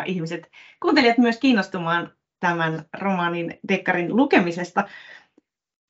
ihmiset, 0.06 0.52
kuuntelijat 0.82 1.18
myös 1.18 1.38
kiinnostumaan 1.38 2.12
tämän 2.40 2.86
romaanin 3.00 3.60
Dekkarin 3.68 4.16
lukemisesta. 4.16 4.84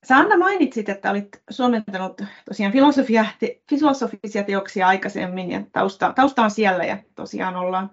Sä 0.05 0.17
Anna 0.17 0.37
mainitsit, 0.37 0.89
että 0.89 1.11
olit 1.11 1.41
suomentanut 1.49 2.21
tosiaan 2.45 2.73
filosofia, 2.73 3.25
te, 3.39 3.61
filosofisia 3.69 4.43
teoksia 4.43 4.87
aikaisemmin 4.87 5.51
ja 5.51 5.61
tausta, 5.71 6.13
tausta 6.13 6.43
on 6.43 6.51
siellä 6.51 6.83
ja 6.83 6.97
tosiaan 7.15 7.55
ollaan, 7.55 7.91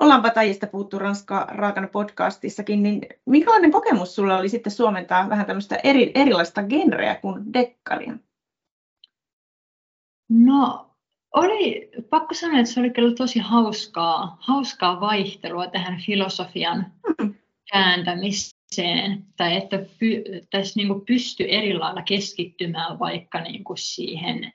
ollaan 0.00 0.22
Patajista 0.22 0.66
puhuttu 0.66 0.98
Ranska 0.98 1.46
Raakana 1.50 1.88
podcastissakin, 1.88 2.82
niin 2.82 3.00
minkälainen 3.26 3.70
kokemus 3.70 4.14
sulla 4.14 4.38
oli 4.38 4.48
sitten 4.48 4.72
suomentaa 4.72 5.28
vähän 5.28 5.46
tämmöistä 5.46 5.76
eri, 5.84 6.12
erilaista 6.14 6.62
genreä 6.62 7.14
kuin 7.14 7.52
dekkaria? 7.52 8.18
No 10.28 10.90
oli, 11.34 11.90
pakko 12.10 12.34
sanoa, 12.34 12.58
että 12.60 12.72
se 12.72 12.80
oli 12.80 12.90
kyllä 12.90 13.14
tosi 13.14 13.38
hauskaa, 13.38 14.36
hauskaa 14.40 15.00
vaihtelua 15.00 15.66
tähän 15.66 16.00
filosofian 16.06 16.92
hmm. 17.20 17.34
kääntämiseen 17.72 19.24
tai 19.36 19.56
että 19.56 19.78
py, 19.98 20.24
tässä 20.50 20.80
niin 20.80 21.00
pysty 21.06 21.44
eri 21.48 21.74
lailla 21.74 22.02
keskittymään 22.02 22.98
vaikka 22.98 23.40
niin 23.40 23.64
siihen 23.74 24.52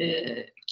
ö, 0.00 0.04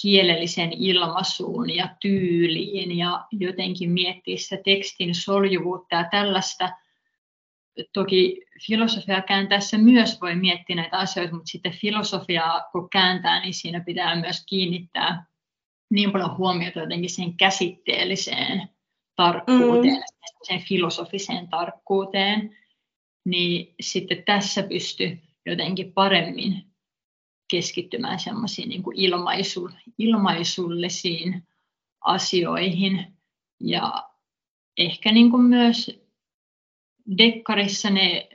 kielelliseen 0.01 0.73
ilmaisuun 0.73 1.75
ja 1.75 1.89
tyyliin 2.01 2.97
ja 2.97 3.25
jotenkin 3.31 3.91
miettiä 3.91 4.37
sitä 4.37 4.57
tekstin 4.65 5.15
soljuvuutta 5.15 5.95
ja 5.95 6.07
tällaista. 6.11 6.69
Toki 7.93 8.41
filosofia 8.67 9.21
kääntäessä 9.21 9.77
myös 9.77 10.21
voi 10.21 10.35
miettiä 10.35 10.75
näitä 10.75 10.97
asioita, 10.97 11.33
mutta 11.33 11.51
sitten 11.51 11.71
filosofiaa 11.71 12.61
kun 12.71 12.89
kääntää, 12.89 13.41
niin 13.41 13.53
siinä 13.53 13.79
pitää 13.79 14.21
myös 14.21 14.45
kiinnittää 14.45 15.25
niin 15.89 16.11
paljon 16.11 16.37
huomiota 16.37 16.79
jotenkin 16.79 17.09
siihen 17.09 17.37
käsitteelliseen 17.37 18.69
tarkkuuteen, 19.15 19.95
mm. 19.95 20.27
sen 20.43 20.59
filosofiseen 20.59 21.49
tarkkuuteen 21.49 22.57
niin 23.25 23.75
sitten 23.81 24.23
tässä 24.23 24.63
pysty 24.63 25.19
jotenkin 25.45 25.93
paremmin 25.93 26.70
keskittymään 27.51 28.19
semmoisiin 28.19 28.69
niin 28.69 28.83
ilmaisu, 28.93 29.69
ilmaisullisiin 29.97 31.47
asioihin. 32.01 33.17
Ja 33.59 34.09
ehkä 34.77 35.11
niin 35.11 35.31
kuin 35.31 35.43
myös 35.43 36.01
dekkarissa 37.17 37.89
ne 37.89 38.29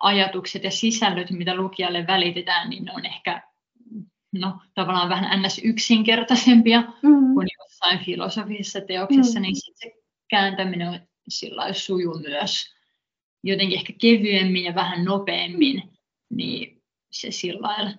ajatukset 0.00 0.64
ja 0.64 0.70
sisällöt, 0.70 1.30
mitä 1.30 1.54
lukijalle 1.54 2.06
välitetään, 2.06 2.70
niin 2.70 2.84
ne 2.84 2.92
on 2.92 3.06
ehkä 3.06 3.42
no, 4.32 4.60
tavallaan 4.74 5.08
vähän 5.08 5.42
ns. 5.42 5.60
yksinkertaisempia 5.64 6.80
mm-hmm. 6.80 7.34
kuin 7.34 7.48
jossain 7.58 7.98
filosofisessa 8.04 8.80
teoksessa, 8.80 9.40
mm-hmm. 9.40 9.42
niin 9.42 9.56
se 9.56 9.92
kääntäminen 10.28 10.88
on 10.88 11.00
sillä 11.28 11.72
suju 11.72 12.18
myös 12.18 12.74
jotenkin 13.42 13.78
ehkä 13.78 13.92
kevyemmin 14.00 14.64
ja 14.64 14.74
vähän 14.74 15.04
nopeammin, 15.04 15.82
niin 16.30 16.82
se 17.12 17.30
sillä 17.30 17.68
lailla 17.68 17.90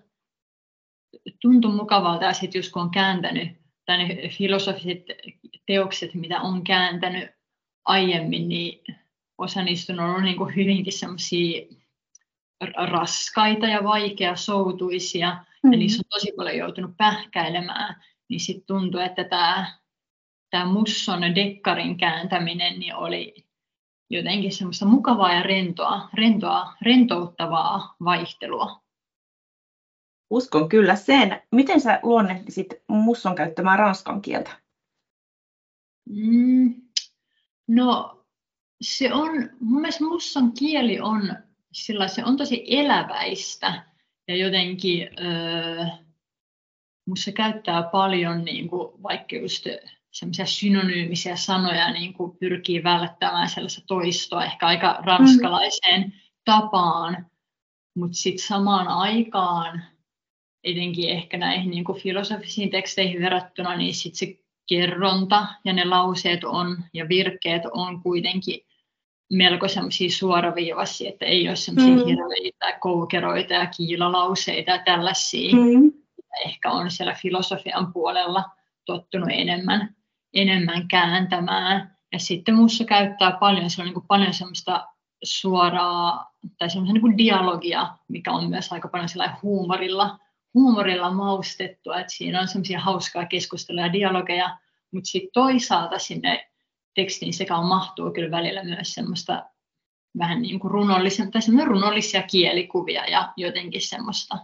tuntui 1.41 1.73
mukavalta. 1.73 2.25
Ja 2.25 2.33
sitten 2.33 2.59
just 2.59 2.71
kun 2.71 2.81
on 2.81 2.91
kääntänyt, 2.91 3.49
tai 3.85 3.97
ne 3.97 4.29
filosofiset 4.29 5.03
teokset, 5.65 6.13
mitä 6.13 6.41
on 6.41 6.63
kääntänyt 6.63 7.29
aiemmin, 7.85 8.49
niin 8.49 8.83
osa 9.37 9.63
niistä 9.63 9.93
on 9.93 9.99
ollut 9.99 10.23
niin 10.23 10.37
kuin 10.37 10.55
hyvinkin 10.55 10.93
semmoisia 10.93 11.61
raskaita 12.91 13.67
ja 13.67 13.83
vaikeasoutuisia, 13.83 15.31
mm-hmm. 15.31 15.73
ja 15.73 15.79
niissä 15.79 16.01
on 16.05 16.09
tosi 16.09 16.31
paljon 16.37 16.57
joutunut 16.57 16.97
pähkäilemään, 16.97 18.03
niin 18.29 18.39
sitten 18.39 18.65
tuntuu, 18.67 18.99
että 18.99 19.23
tämä, 19.23 19.79
tämä 20.49 20.65
Musson 20.65 21.35
dekkarin 21.35 21.97
kääntäminen 21.97 22.79
niin 22.79 22.95
oli 22.95 23.45
jotenkin 24.09 24.51
semmoista 24.51 24.85
mukavaa 24.85 25.33
ja 25.33 25.43
rentoa, 25.43 26.09
rentoa, 26.13 26.73
rentouttavaa 26.81 27.95
vaihtelua. 28.03 28.80
Uskon 30.31 30.69
kyllä 30.69 30.95
sen. 30.95 31.41
Miten 31.51 31.81
sä 31.81 31.99
luonnehtisit 32.03 32.67
Musson 32.87 33.35
käyttämää 33.35 33.77
ranskan 33.77 34.21
kieltä? 34.21 34.51
Mm, 36.09 36.81
no 37.67 38.17
se 38.81 39.13
on, 39.13 39.49
mun 39.59 39.81
mielestä 39.81 40.03
Musson 40.03 40.51
kieli 40.51 40.99
on, 40.99 41.35
sillä 41.71 42.07
se 42.07 42.25
on 42.25 42.37
tosi 42.37 42.63
eläväistä 42.67 43.83
ja 44.27 44.35
jotenkin 44.35 45.09
öö, 45.19 45.85
musta 47.05 47.31
käyttää 47.31 47.83
paljon 47.83 48.45
niin 48.45 48.69
kuin, 48.69 49.03
vaikka 49.03 49.35
just 49.35 49.65
semmoisia 50.11 50.45
synonyymisiä 50.45 51.35
sanoja 51.35 51.91
niin 51.91 52.13
kuin 52.13 52.37
pyrkii 52.37 52.83
välttämään 52.83 53.49
sellaista 53.49 53.81
toistoa 53.87 54.45
ehkä 54.45 54.67
aika 54.67 54.99
ranskalaiseen 55.05 56.01
mm. 56.01 56.11
tapaan, 56.45 57.25
mutta 57.95 58.17
sitten 58.17 58.47
samaan 58.47 58.87
aikaan 58.87 59.83
etenkin 60.63 61.09
ehkä 61.09 61.37
näihin 61.37 61.71
niin 61.71 61.83
kuin 61.83 62.01
filosofisiin 62.01 62.69
teksteihin 62.69 63.21
verrattuna, 63.21 63.75
niin 63.77 63.95
sitten 63.95 64.19
se 64.19 64.39
kerronta 64.69 65.47
ja 65.65 65.73
ne 65.73 65.85
lauseet 65.85 66.43
on 66.43 66.83
ja 66.93 67.09
virkkeet 67.09 67.61
on 67.73 68.01
kuitenkin 68.01 68.59
melko 69.33 69.67
semmoisia 69.67 70.09
suoraviivaisia, 70.09 71.09
että 71.09 71.25
ei 71.25 71.47
ole 71.47 71.55
semmoisia 71.55 71.95
mm. 71.95 72.05
hirveitä 72.05 72.77
koukeroita 72.79 73.53
ja 73.53 73.65
kiilalauseita 73.77 74.71
ja 74.71 74.81
tällaisia. 74.85 75.55
Mm. 75.55 75.91
Ehkä 76.45 76.71
on 76.71 76.91
siellä 76.91 77.15
filosofian 77.21 77.93
puolella 77.93 78.43
tottunut 78.85 79.29
enemmän 79.31 79.95
enemmän 80.33 80.87
kääntämään. 80.87 81.97
Ja 82.13 82.19
sitten 82.19 82.55
muussa 82.55 82.85
käyttää 82.85 83.31
paljon, 83.31 83.69
se 83.69 83.81
on 83.81 83.85
niin 83.85 83.93
kuin 83.93 84.07
paljon 84.07 84.33
semmoista 84.33 84.87
suoraa 85.23 86.33
tai 86.57 86.69
semmoista 86.69 86.93
niin 86.93 87.01
kuin 87.01 87.17
dialogia, 87.17 87.87
mikä 88.07 88.31
on 88.31 88.49
myös 88.49 88.73
aika 88.73 88.87
paljon 88.87 89.09
sellainen 89.09 89.37
huumorilla, 89.41 90.19
huumorilla 90.53 91.11
maustettua, 91.11 91.99
että 91.99 92.13
siinä 92.13 92.41
on 92.41 92.47
semmoisia 92.47 92.79
hauskaa 92.79 93.25
keskustelua 93.25 93.81
ja 93.81 93.93
dialogeja, 93.93 94.57
mutta 94.91 95.09
sitten 95.09 95.31
toisaalta 95.33 95.99
sinne 95.99 96.49
tekstiin 96.95 97.33
sekä 97.33 97.57
on 97.57 97.65
mahtuu 97.65 98.11
kyllä 98.11 98.31
välillä 98.31 98.63
myös 98.63 98.93
semmoista 98.93 99.45
vähän 100.17 100.41
niin 100.41 100.59
kuin 100.59 100.71
runollisia, 100.71 101.25
tai 101.31 101.65
runollisia 101.65 102.23
kielikuvia 102.23 103.05
ja 103.05 103.33
jotenkin 103.37 103.81
semmoista 103.81 104.37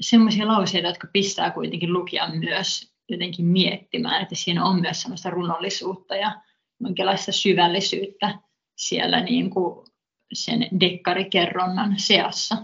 semmoisia 0.00 0.46
lauseita, 0.46 0.88
jotka 0.88 1.08
pistää 1.12 1.50
kuitenkin 1.50 1.92
lukijan 1.92 2.38
myös 2.38 2.92
jotenkin 3.08 3.46
miettimään, 3.46 4.22
että 4.22 4.34
siinä 4.34 4.64
on 4.64 4.80
myös 4.80 5.02
sellaista 5.02 5.30
runollisuutta 5.30 6.16
ja 6.16 6.40
jonkinlaista 6.80 7.32
syvällisyyttä 7.32 8.38
siellä 8.76 9.20
niin 9.20 9.50
kuin 9.50 9.86
sen 10.32 10.68
dekkarikerronnan 10.80 11.94
seassa. 11.98 12.56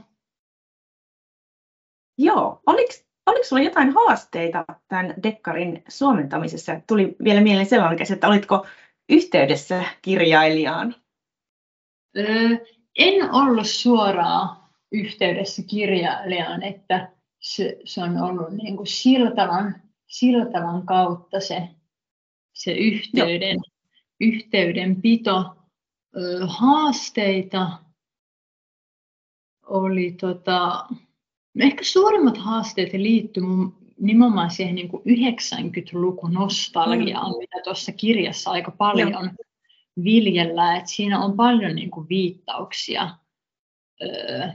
Joo, 2.22 2.62
oliko, 2.66 2.92
oliko 3.26 3.44
sinulla 3.44 3.68
jotain 3.68 3.94
haasteita 3.94 4.64
tämän 4.88 5.14
dekkarin 5.22 5.84
suomentamisessa? 5.88 6.80
Tuli 6.86 7.16
vielä 7.24 7.40
mieleen 7.40 7.66
sellainen, 7.66 8.12
että 8.12 8.28
olitko 8.28 8.66
yhteydessä 9.08 9.84
kirjailijaan? 10.02 10.94
Öö, 12.16 12.48
en 12.98 13.30
ollut 13.34 13.66
suoraan 13.66 14.56
yhteydessä 14.92 15.62
kirjailijaan, 15.70 16.62
että 16.62 17.08
se, 17.40 17.78
se 17.84 18.02
on 18.02 18.16
ollut 18.16 18.50
niin 18.50 18.76
kuin 18.76 18.86
Siltalan, 18.86 19.82
Siltalan 20.06 20.86
kautta 20.86 21.40
se, 21.40 21.68
se 22.52 22.72
yhteyden, 22.72 23.58
yhteydenpito. 24.20 25.56
Öö, 26.16 26.46
haasteita 26.46 27.68
oli 29.66 30.12
tota, 30.12 30.86
ehkä 31.60 31.84
suurimmat 31.84 32.38
haasteet 32.38 32.92
liittyy 32.92 33.42
nimenomaan 34.00 34.50
siihen 34.50 34.74
niin 34.74 34.88
kuin 34.88 35.02
90-lukun 35.02 36.32
nostalgiaan, 36.32 37.32
mm. 37.32 37.38
mitä 37.38 37.60
tuossa 37.64 37.92
kirjassa 37.92 38.50
aika 38.50 38.70
paljon 38.70 39.10
Joo. 39.10 39.22
viljellään. 40.04 40.78
Et 40.78 40.86
siinä 40.86 41.24
on 41.24 41.36
paljon 41.36 41.74
niin 41.74 41.90
kuin 41.90 42.08
viittauksia 42.08 43.10
öö, 44.02 44.48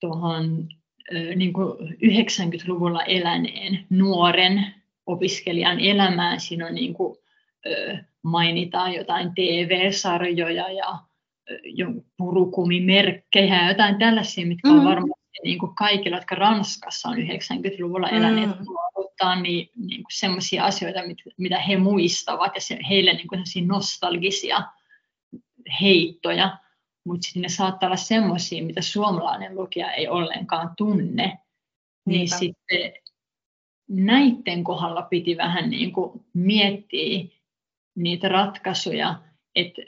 tuohon 0.00 0.68
öö, 1.14 1.34
niin 1.34 1.52
kuin 1.52 1.78
90-luvulla 1.88 3.02
eläneen 3.04 3.86
nuoren 3.90 4.74
opiskelijan 5.06 5.80
elämään. 5.80 6.40
Siinä 6.40 6.66
on 6.66 6.74
niin 6.74 6.94
kuin, 6.94 7.18
öö, 7.66 7.96
mainitaan 8.22 8.94
jotain 8.94 9.34
TV-sarjoja 9.34 10.70
ja 10.70 10.98
purukumimerkkejä 12.16 13.62
ja 13.62 13.68
jotain 13.68 13.98
tällaisia, 13.98 14.46
mitkä 14.46 14.68
on 14.68 14.78
mm. 14.78 14.84
varmaan 14.84 15.21
niin 15.44 15.58
kuin 15.58 15.74
kaikilla, 15.74 16.16
jotka 16.16 16.34
Ranskassa 16.34 17.08
on 17.08 17.16
90-luvulla 17.16 18.08
eläneet 18.08 18.58
mm. 18.58 18.66
ottaa 18.94 19.40
niin, 19.40 19.70
niin 19.76 20.02
kuin 20.02 20.12
sellaisia 20.12 20.64
asioita, 20.64 21.06
mit, 21.06 21.18
mitä 21.38 21.58
he 21.58 21.76
muistavat 21.76 22.54
ja 22.54 22.60
se, 22.60 22.78
heille 22.88 23.12
niin 23.12 23.28
kuin 23.28 23.42
nostalgisia 23.66 24.62
heittoja, 25.80 26.58
mutta 27.04 27.24
sitten 27.24 27.42
ne 27.42 27.48
saattaa 27.48 27.86
olla 27.86 27.96
sellaisia, 27.96 28.64
mitä 28.64 28.82
suomalainen 28.82 29.54
lukija 29.54 29.92
ei 29.92 30.08
ollenkaan 30.08 30.70
tunne. 30.76 31.38
Niin 32.06 32.18
Niinpä. 32.18 32.36
Niin 32.36 32.38
sitten 32.38 32.92
näiden 33.88 34.64
kohdalla 34.64 35.02
piti 35.02 35.36
vähän 35.36 35.70
niin 35.70 35.92
kuin 35.92 36.24
miettiä 36.34 37.24
niitä 37.94 38.28
ratkaisuja, 38.28 39.18
että 39.54 39.82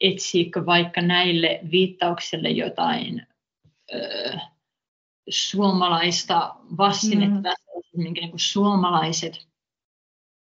etsiikö 0.00 0.66
vaikka 0.66 1.02
näille 1.02 1.60
viittauksille 1.70 2.50
jotain 2.50 3.26
suomalaista 5.28 6.54
vastinetta, 6.78 7.48
mm. 7.48 8.02
minkä 8.02 8.20
niin 8.20 8.30
kuin 8.30 8.40
suomalaiset 8.40 9.48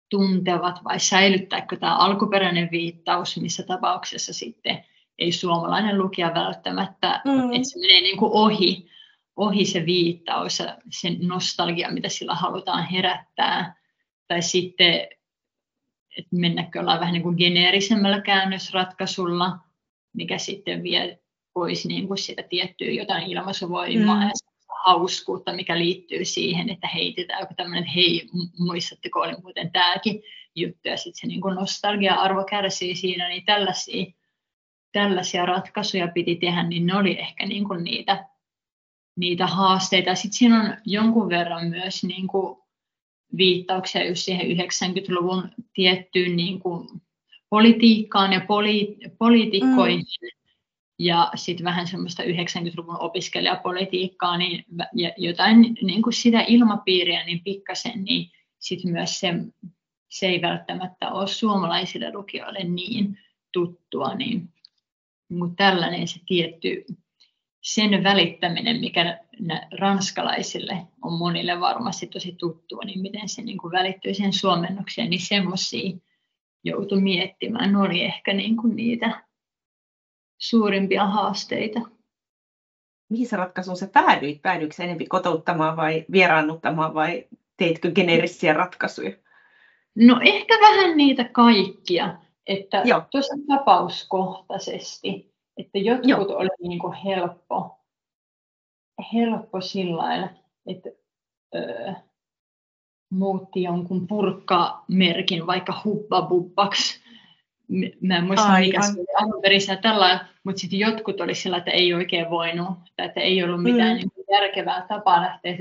tuntevat, 0.09 0.83
vai 0.83 0.99
säilyttääkö 0.99 1.77
tämä 1.77 1.95
alkuperäinen 1.95 2.71
viittaus, 2.71 3.37
missä 3.37 3.63
tapauksessa 3.63 4.33
sitten 4.33 4.85
ei 5.19 5.31
suomalainen 5.31 5.97
lukija 5.97 6.33
välttämättä, 6.33 7.21
mm. 7.25 7.53
että 7.53 7.69
se 7.69 7.79
menee 7.79 8.01
niin 8.01 8.17
kuin 8.17 8.31
ohi, 8.33 8.89
ohi 9.35 9.65
se 9.65 9.85
viittaus 9.85 10.59
ja 10.59 10.77
sen 10.89 11.17
nostalgia, 11.21 11.91
mitä 11.91 12.09
sillä 12.09 12.35
halutaan 12.35 12.83
herättää, 12.83 13.75
tai 14.27 14.41
sitten, 14.41 14.93
että 16.17 16.35
mennäkö 16.35 16.79
ollaan 16.79 16.99
vähän 16.99 17.13
niin 17.13 17.23
kuin 17.23 17.37
geneerisemmällä 17.37 18.21
käännösratkaisulla, 18.21 19.57
mikä 20.13 20.37
sitten 20.37 20.83
vie 20.83 21.19
pois 21.57 21.85
niin 21.85 22.07
kuin 22.07 22.17
sitä 22.17 22.43
tiettyä 22.43 22.87
jotain 22.87 23.31
ilmaisuvoimaa 23.31 24.15
mm. 24.15 24.21
ja 24.21 24.31
hauskuutta, 24.85 25.53
mikä 25.53 25.77
liittyy 25.77 26.25
siihen, 26.25 26.69
että 26.69 26.87
heitetäänkö 26.87 27.53
tämmöinen, 27.57 27.83
että 27.83 27.93
hei, 27.95 28.29
muistatteko, 28.59 29.19
oli 29.19 29.33
muuten 29.43 29.71
tämäkin 29.71 30.23
juttu, 30.55 30.87
ja 30.89 30.97
sitten 30.97 31.21
se 31.21 31.27
niin 31.27 31.41
kuin 31.41 31.55
nostalgia-arvo 31.55 32.43
kärsii 32.43 32.95
siinä, 32.95 33.27
niin 33.27 33.45
tällaisia, 33.45 34.05
tällaisia 34.91 35.45
ratkaisuja 35.45 36.07
piti 36.07 36.35
tehdä, 36.35 36.63
niin 36.63 36.85
ne 36.85 36.95
oli 36.95 37.19
ehkä 37.19 37.45
niin 37.45 37.67
kuin 37.67 37.83
niitä, 37.83 38.25
niitä 39.15 39.47
haasteita. 39.47 40.15
Sitten 40.15 40.37
siinä 40.37 40.61
on 40.61 40.77
jonkun 40.85 41.29
verran 41.29 41.67
myös 41.67 42.03
niin 42.03 42.27
kuin 42.27 42.57
viittauksia 43.37 44.07
just 44.07 44.21
siihen 44.21 44.45
90-luvun 44.45 45.49
tiettyyn 45.73 46.35
niin 46.35 46.59
kuin 46.59 46.87
politiikkaan 47.49 48.33
ja 48.33 48.41
poli, 48.47 48.97
poliitikkoihin, 49.17 49.99
mm 49.99 50.37
ja 50.99 51.31
sitten 51.35 51.65
vähän 51.65 51.87
semmoista 51.87 52.23
90-luvun 52.23 52.99
opiskelijapolitiikkaa, 52.99 54.37
niin 54.37 54.65
jotain 55.17 55.77
niin 55.81 56.01
kuin 56.01 56.13
sitä 56.13 56.41
ilmapiiriä, 56.41 57.25
niin 57.25 57.43
pikkasen, 57.43 58.03
niin 58.03 58.31
sitten 58.59 58.91
myös 58.91 59.19
se, 59.19 59.33
se 60.09 60.27
ei 60.27 60.41
välttämättä 60.41 61.11
ole 61.11 61.27
suomalaisille 61.27 62.13
lukijoille 62.13 62.63
niin 62.63 63.19
tuttua, 63.53 64.15
niin, 64.15 64.49
mutta 65.29 65.55
tällainen 65.55 66.07
se 66.07 66.19
tietty 66.25 66.85
sen 67.61 68.03
välittäminen, 68.03 68.79
mikä 68.79 69.19
ranskalaisille 69.79 70.87
on 71.01 71.13
monille 71.13 71.59
varmasti 71.59 72.07
tosi 72.07 72.35
tuttua, 72.39 72.81
niin 72.85 73.01
miten 73.01 73.29
se 73.29 73.41
niin 73.41 73.57
kuin 73.57 73.71
välittyy 73.71 74.13
sen 74.13 74.33
suomennokseen, 74.33 75.09
niin 75.09 75.21
semmoisia 75.21 75.97
joutui 76.63 77.01
miettimään. 77.01 77.71
Ne 77.71 77.77
oli 77.77 78.03
ehkä 78.03 78.33
niin 78.33 78.57
kuin 78.57 78.75
niitä 78.75 79.26
suurimpia 80.37 81.05
haasteita. 81.05 81.79
Mihin 83.09 83.27
sä 83.27 83.37
ratkaisuun 83.37 83.77
sä 83.77 83.87
päädyit? 83.87 84.41
Päädyikö 84.41 84.83
enempi 84.83 85.05
kotouttamaan 85.05 85.77
vai 85.77 86.05
vieraannuttamaan 86.11 86.93
vai 86.93 87.27
teitkö 87.57 87.91
geneerisiä 87.91 88.53
ratkaisuja? 88.53 89.11
No 89.95 90.19
ehkä 90.23 90.53
vähän 90.61 90.97
niitä 90.97 91.23
kaikkia, 91.23 92.17
että 92.47 92.83
tuossa 93.11 93.35
tapauskohtaisesti, 93.47 95.33
että 95.57 95.79
jotkut 95.79 96.09
Joo. 96.09 96.37
oli 96.37 96.49
niin 96.61 96.79
kuin 96.79 96.93
helppo, 96.93 97.79
helppo 99.13 99.61
sillä 99.61 99.97
lailla, 99.97 100.29
että 100.67 100.89
öö, 101.55 101.93
muutti 103.09 103.63
jonkun 103.63 104.07
purkkamerkin 104.07 105.47
vaikka 105.47 105.81
hubbabubbaksi 105.85 107.06
mä 108.01 108.17
en 108.17 108.23
muista 108.23 108.45
Aivan. 108.45 108.67
mikä 108.67 108.81
se 108.81 108.99
oli 108.99 109.07
alun 109.19 109.41
perin 109.41 109.61
tällä, 109.81 110.25
mutta 110.43 110.59
sitten 110.59 110.79
jotkut 110.79 111.21
oli 111.21 111.35
sillä, 111.35 111.57
että 111.57 111.71
ei 111.71 111.93
oikein 111.93 112.29
voinut, 112.29 112.77
tai 112.95 113.05
että 113.05 113.19
ei 113.19 113.43
ollut 113.43 113.63
mitään 113.63 113.91
mm. 113.91 113.97
niin 113.97 114.11
kuin 114.11 114.25
järkevää 114.31 114.85
tapaa 114.87 115.21
lähteä 115.21 115.57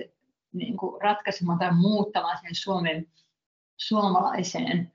niin 0.52 0.76
kuin 0.76 1.02
ratkaisemaan 1.02 1.58
tai 1.58 1.72
muuttamaan 1.74 2.38
sen 2.42 2.54
Suomen, 2.54 3.06
suomalaiseen 3.76 4.92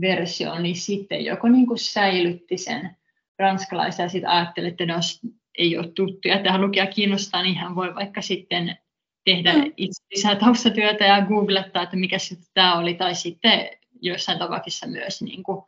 versioon, 0.00 0.62
niin 0.62 0.76
sitten 0.76 1.24
joko 1.24 1.48
niin 1.48 1.66
kuin 1.66 1.78
säilytti 1.78 2.58
sen 2.58 2.96
ranskalaisen 3.38 4.04
ja 4.04 4.08
sitten 4.08 4.30
ajatteli, 4.30 4.68
että 4.68 4.84
jos 4.84 5.20
ei 5.58 5.78
ole 5.78 5.92
tuttuja 5.94 6.42
tähän 6.42 6.60
lukija 6.60 6.86
kiinnostaa, 6.86 7.42
niin 7.42 7.56
hän 7.56 7.74
voi 7.74 7.94
vaikka 7.94 8.22
sitten 8.22 8.76
tehdä 9.24 9.52
mm. 9.52 9.72
itse 9.76 10.02
lisää 10.10 10.36
taustatyötä 10.36 11.04
ja 11.04 11.26
googlettaa, 11.26 11.82
että 11.82 11.96
mikä 11.96 12.18
sitten 12.18 12.48
tämä 12.54 12.78
oli, 12.78 12.94
tai 12.94 13.14
sitten 13.14 13.70
joissain 14.00 14.38
tapauksissa 14.38 14.86
myös 14.86 15.22
niin 15.22 15.42
kuin 15.42 15.64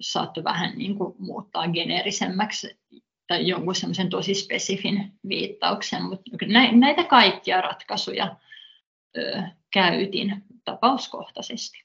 saattoi 0.00 0.44
vähän 0.44 0.78
niin 0.78 0.98
kuin 0.98 1.14
muuttaa 1.18 1.68
geneerisemmäksi 1.68 2.78
tai 3.26 3.48
jonkun 3.48 3.74
semmoisen 3.74 4.10
tosi 4.10 4.34
spesifin 4.34 5.12
viittauksen, 5.28 6.02
mutta 6.02 6.30
näitä 6.72 7.04
kaikkia 7.04 7.60
ratkaisuja 7.60 8.36
ö, 9.16 9.42
käytin 9.72 10.44
tapauskohtaisesti. 10.64 11.84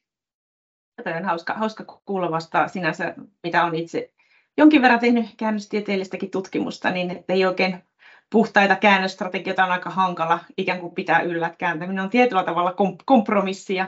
Tämä 1.04 1.18
on 1.18 1.26
hauska, 1.26 1.54
hauska 1.54 2.02
kuulla 2.06 2.32
vasta 2.32 2.68
sinänsä, 2.68 3.16
mitä 3.44 3.64
on 3.64 3.76
itse 3.76 4.14
jonkin 4.58 4.82
verran 4.82 5.00
tehnyt 5.00 5.26
käännöstieteellistäkin 5.38 6.32
tutkimusta, 6.32 6.90
niin 6.90 7.12
että 7.12 7.34
ei 7.34 7.46
oikein 7.46 7.84
puhtaita 8.30 8.76
käännösstrategioita 8.76 9.66
on 9.66 9.72
aika 9.72 9.90
hankala 9.90 10.40
ikään 10.58 10.80
kuin 10.80 10.96
pitää 10.96 11.22
yllä. 11.22 11.56
Kääntäminen 11.58 12.04
on 12.04 12.10
tietyllä 12.10 12.44
tavalla 12.44 12.76
kompromissia 13.06 13.88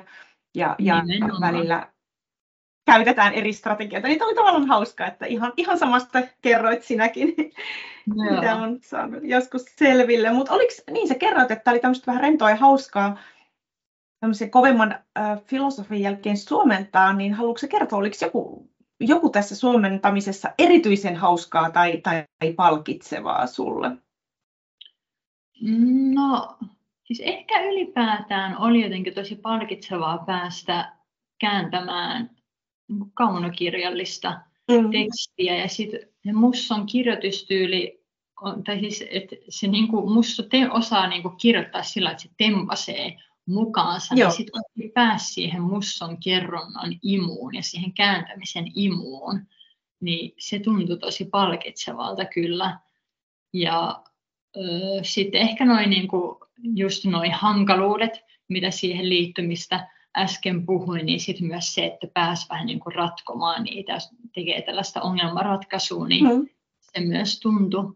ja, 0.56 0.76
ja 0.80 1.04
välillä 1.42 1.88
käytetään 2.86 3.34
eri 3.34 3.54
strategioita. 3.54 4.08
Niin 4.08 4.24
oli 4.24 4.36
tavallaan 4.36 4.68
hauska, 4.68 5.08
että 5.08 5.26
ihan, 5.26 5.54
ihan 5.58 5.78
samasta 5.78 6.22
kerroit 6.42 6.84
sinäkin, 6.84 7.36
Joo. 8.16 8.36
mitä 8.36 8.56
on 8.56 8.80
saanut 8.82 9.24
joskus 9.24 9.66
selville. 9.76 10.32
Mutta 10.32 10.54
oliko, 10.54 10.74
niin 10.92 11.08
sä 11.08 11.16
kerroit, 11.16 11.52
että 11.52 11.72
oli 11.72 11.80
tämmöistä 11.80 12.08
vähän 12.08 12.22
rentoa 12.22 12.50
ja 12.50 12.56
hauskaa 12.56 13.18
tämmöisen 14.20 14.52
kovemman 14.52 14.92
äh, 14.92 15.42
filosofian 15.44 16.02
jälkeen 16.02 16.38
suomentaa, 16.38 17.14
niin 17.14 17.34
haluatko 17.34 17.68
kertoa, 17.70 18.00
oliko 18.00 18.16
joku, 18.22 18.70
joku 19.00 19.30
tässä 19.30 19.56
suomentamisessa 19.56 20.52
erityisen 20.60 21.16
hauskaa 21.16 21.72
tai, 21.72 22.02
tai 22.02 22.54
palkitsevaa 22.56 23.48
sulle? 23.48 23.92
No, 26.14 26.58
siis 27.04 27.22
ehkä 27.26 27.62
ylipäätään 27.62 28.58
oli 28.58 28.84
jotenkin 28.84 29.14
tosi 29.14 29.36
palkitsevaa 29.36 30.18
päästä 30.18 30.92
kääntämään 31.40 32.35
kaunokirjallista 33.14 34.40
mm. 34.72 34.92
tekstiä. 34.92 35.56
Ja 35.56 35.68
sitten 35.68 36.00
Musson 36.34 36.86
kirjoitustyyli, 36.86 38.06
on, 38.42 38.64
tai 38.64 38.80
siis, 38.80 39.04
että 39.12 39.36
se 39.50 39.68
niin 39.68 39.88
kuin, 39.88 40.14
Musso 40.14 40.44
te, 40.44 40.72
osaa 40.72 41.08
niin 41.08 41.22
kuin 41.22 41.38
kirjoittaa 41.38 41.84
sillä, 41.84 42.12
että 42.12 42.24
se 42.24 42.30
tempasee 42.38 43.18
mukaansa, 43.46 44.16
Joo. 44.16 44.30
niin 44.30 44.38
sitten 44.38 44.62
kun 44.74 44.92
pääsi 44.94 45.34
siihen 45.34 45.62
Musson 45.62 46.18
kerronnan 46.18 47.00
imuun 47.02 47.56
ja 47.56 47.64
siihen 47.64 47.94
kääntämisen 47.94 48.72
imuun, 48.76 49.48
niin 50.00 50.34
se 50.38 50.60
tuntui 50.60 50.98
tosi 50.98 51.26
palkitsevalta 51.26 52.26
kyllä. 52.26 52.80
Ja 53.54 54.04
sitten 55.02 55.42
ehkä 55.42 55.66
noin 55.66 55.90
niin 55.90 56.08
kuin, 56.08 56.38
just 56.76 57.06
noin 57.06 57.32
hankaluudet, 57.32 58.20
mitä 58.48 58.72
siihen 58.72 59.10
liittymistä 59.10 59.88
äsken 60.18 60.66
puhuin, 60.66 61.06
niin 61.06 61.20
sitten 61.20 61.48
myös 61.48 61.74
se, 61.74 61.86
että 61.86 62.08
pääsi 62.14 62.50
vähän 62.50 62.66
niin 62.66 62.80
kuin 62.80 62.96
ratkomaan 62.96 63.64
niitä, 63.64 63.98
tekee 64.34 64.62
tällaista 64.62 65.02
ongelmanratkaisua, 65.02 66.08
niin 66.08 66.26
mm. 66.26 66.48
se 66.80 67.00
myös 67.00 67.40
tuntui, 67.40 67.94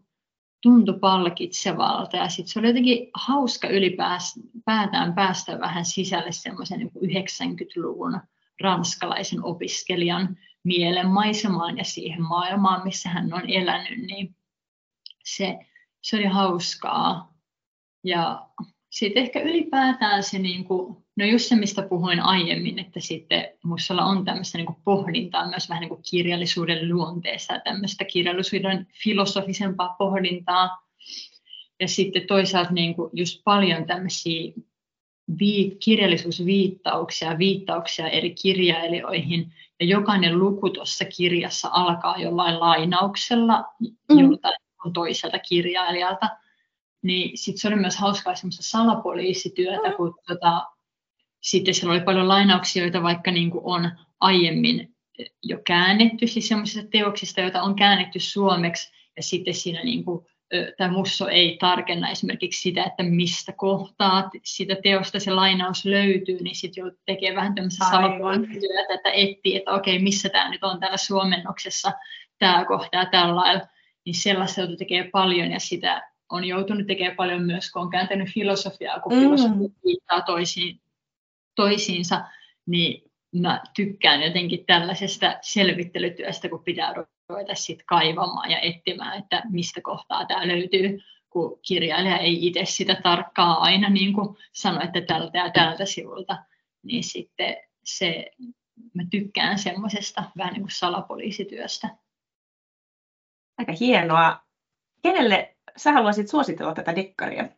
tuntui 0.62 0.98
palkitsevalta. 0.98 2.16
Ja 2.16 2.28
sitten 2.28 2.52
se 2.52 2.58
oli 2.58 2.66
jotenkin 2.66 3.10
hauska 3.14 3.68
ylipäätään 3.68 5.14
päästä 5.14 5.60
vähän 5.60 5.84
sisälle 5.84 6.32
semmoisen 6.32 6.78
niin 6.78 6.90
90-luvun 7.18 8.20
ranskalaisen 8.60 9.44
opiskelijan 9.44 10.38
mielen 10.64 11.08
maisemaan 11.08 11.78
ja 11.78 11.84
siihen 11.84 12.22
maailmaan, 12.22 12.84
missä 12.84 13.08
hän 13.08 13.34
on 13.34 13.50
elänyt, 13.50 13.98
niin 13.98 14.36
se, 15.24 15.58
se 16.00 16.16
oli 16.16 16.24
hauskaa. 16.24 17.34
Ja 18.04 18.48
sitten 18.90 19.22
ehkä 19.22 19.40
ylipäätään 19.40 20.22
se, 20.22 20.38
niin 20.38 20.64
kuin, 20.64 20.96
no 21.20 21.26
just 21.26 21.48
se, 21.48 21.56
mistä 21.56 21.82
puhuin 21.82 22.20
aiemmin, 22.20 22.78
että 22.78 23.00
sitten 23.00 23.48
Mussalla 23.64 24.04
on 24.04 24.24
tämmöistä 24.24 24.58
niin 24.58 24.76
pohdintaa 24.84 25.48
myös 25.48 25.68
vähän 25.68 25.80
niin 25.80 25.88
kuin 25.88 26.02
kirjallisuuden 26.10 26.88
luonteessa 26.88 27.60
tämmöistä 27.64 28.04
kirjallisuuden 28.04 28.86
filosofisempaa 29.02 29.94
pohdintaa. 29.98 30.86
Ja 31.80 31.88
sitten 31.88 32.26
toisaalta 32.26 32.72
niin 32.72 32.94
kuin 32.94 33.10
just 33.12 33.40
paljon 33.44 33.86
tämmöisiä 33.86 34.52
viit, 35.38 35.76
kirjallisuusviittauksia, 35.84 37.38
viittauksia 37.38 38.08
eri 38.08 38.34
kirjailijoihin, 38.34 39.52
ja 39.80 39.86
jokainen 39.86 40.38
luku 40.38 40.70
tuossa 40.70 41.04
kirjassa 41.04 41.68
alkaa 41.72 42.18
jollain 42.18 42.60
lainauksella 42.60 43.64
mm. 43.80 44.18
joltain 44.18 44.54
toiselta 44.94 45.38
kirjailijalta 45.38 46.28
niin 47.02 47.38
sitten 47.38 47.60
se 47.60 47.68
oli 47.68 47.76
myös 47.76 47.96
hauskaa 47.96 48.34
semmoista 48.34 48.62
salapoliisityötä, 48.62 49.88
mm. 49.88 49.94
kun 49.96 50.14
tota, 50.26 50.66
sitten 51.40 51.74
siellä 51.74 51.92
oli 51.92 52.00
paljon 52.00 52.28
lainauksia, 52.28 52.82
joita 52.82 53.02
vaikka 53.02 53.30
niin 53.30 53.50
kuin 53.50 53.64
on 53.64 53.90
aiemmin 54.20 54.94
jo 55.42 55.58
käännetty, 55.66 56.26
siis 56.26 56.48
semmoisista 56.48 56.88
teoksista, 56.90 57.40
joita 57.40 57.62
on 57.62 57.76
käännetty 57.76 58.20
suomeksi, 58.20 58.92
ja 59.16 59.22
sitten 59.22 59.54
siinä 59.54 59.84
niin 59.84 60.04
kuin, 60.04 60.26
tämä 60.76 60.92
Musso 60.92 61.28
ei 61.28 61.56
tarkenna 61.60 62.10
esimerkiksi 62.10 62.62
sitä, 62.62 62.84
että 62.84 63.02
mistä 63.02 63.52
kohtaa 63.52 64.30
sitä 64.44 64.76
teosta 64.82 65.20
se 65.20 65.30
lainaus 65.30 65.84
löytyy, 65.84 66.38
niin 66.40 66.54
sitten 66.54 66.84
jo 66.84 66.90
tekee 67.06 67.34
vähän 67.34 67.54
tämmöistä 67.54 67.84
salapoliisityötä, 67.90 68.94
että 68.94 69.10
etsii, 69.10 69.56
että 69.56 69.70
okei, 69.70 69.98
missä 69.98 70.28
tämä 70.28 70.50
nyt 70.50 70.64
on 70.64 70.80
täällä 70.80 70.96
suomennoksessa, 70.96 71.92
tämä 72.38 72.64
kohta 72.64 72.96
ja 72.96 73.06
tällä 73.06 73.36
lailla, 73.36 73.66
niin 74.04 74.14
sellaista 74.14 74.62
tekee 74.78 75.10
paljon, 75.12 75.50
ja 75.50 75.60
sitä 75.60 76.10
on 76.28 76.44
joutunut 76.44 76.86
tekemään 76.86 77.16
paljon 77.16 77.42
myös, 77.42 77.70
kun 77.70 77.82
on 77.82 77.90
kääntänyt 77.90 78.28
filosofiaa, 78.28 79.00
kun 79.00 79.12
mm. 79.12 79.20
filosofia 79.20 79.68
viittaa 79.84 80.20
toisiin, 80.20 80.80
toisiinsa, 81.60 82.24
niin 82.66 83.10
mä 83.40 83.62
tykkään 83.76 84.22
jotenkin 84.22 84.64
tällaisesta 84.66 85.38
selvittelytyöstä, 85.40 86.48
kun 86.48 86.64
pitää 86.64 86.94
ruveta 87.28 87.54
sitten 87.54 87.86
kaivamaan 87.86 88.50
ja 88.50 88.60
etsimään, 88.60 89.18
että 89.18 89.42
mistä 89.50 89.80
kohtaa 89.80 90.26
tämä 90.26 90.48
löytyy, 90.48 90.98
kun 91.30 91.60
kirjailija 91.68 92.18
ei 92.18 92.46
itse 92.46 92.64
sitä 92.64 93.00
tarkkaa 93.02 93.54
aina 93.54 93.88
niin 93.88 94.12
kuin 94.12 94.36
sano, 94.52 94.80
että 94.84 95.00
tältä 95.00 95.38
ja 95.38 95.50
tältä 95.50 95.86
sivulta, 95.86 96.44
niin 96.82 97.04
sitten 97.04 97.56
se, 97.84 98.30
mä 98.94 99.02
tykkään 99.10 99.58
semmoisesta 99.58 100.24
vähän 100.36 100.52
niin 100.52 100.62
kuin 100.62 100.70
salapoliisityöstä. 100.70 101.88
Aika 103.58 103.72
hienoa. 103.80 104.40
Kenelle 105.02 105.56
sä 105.76 105.92
haluaisit 105.92 106.28
suositella 106.28 106.74
tätä 106.74 106.96
dekkaria? 106.96 107.48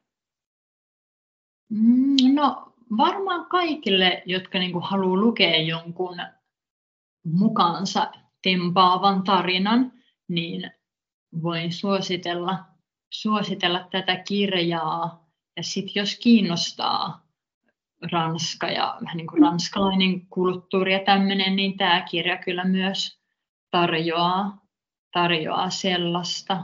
Mm, 1.68 2.34
no 2.34 2.71
varmaan 2.96 3.46
kaikille, 3.46 4.22
jotka 4.26 4.58
niin 4.58 4.72
kuin 4.72 4.84
haluaa 4.84 5.20
lukea 5.20 5.60
jonkun 5.60 6.16
mukaansa 7.24 8.12
tempaavan 8.42 9.22
tarinan, 9.22 9.92
niin 10.28 10.70
voin 11.42 11.72
suositella, 11.72 12.58
suositella 13.12 13.88
tätä 13.90 14.16
kirjaa. 14.16 15.28
Ja 15.56 15.62
sitten 15.62 16.00
jos 16.00 16.18
kiinnostaa 16.22 17.22
Ranska 18.12 18.66
ja 18.66 18.98
vähän 19.02 19.16
niin 19.16 19.26
kuin 19.26 19.42
ranskalainen 19.42 20.26
kulttuuri 20.26 20.92
ja 20.92 21.00
tämmöinen, 21.04 21.56
niin 21.56 21.76
tämä 21.76 22.00
kirja 22.10 22.36
kyllä 22.36 22.64
myös 22.64 23.18
tarjoaa, 23.70 24.58
tarjoaa 25.12 25.70
sellaista. 25.70 26.54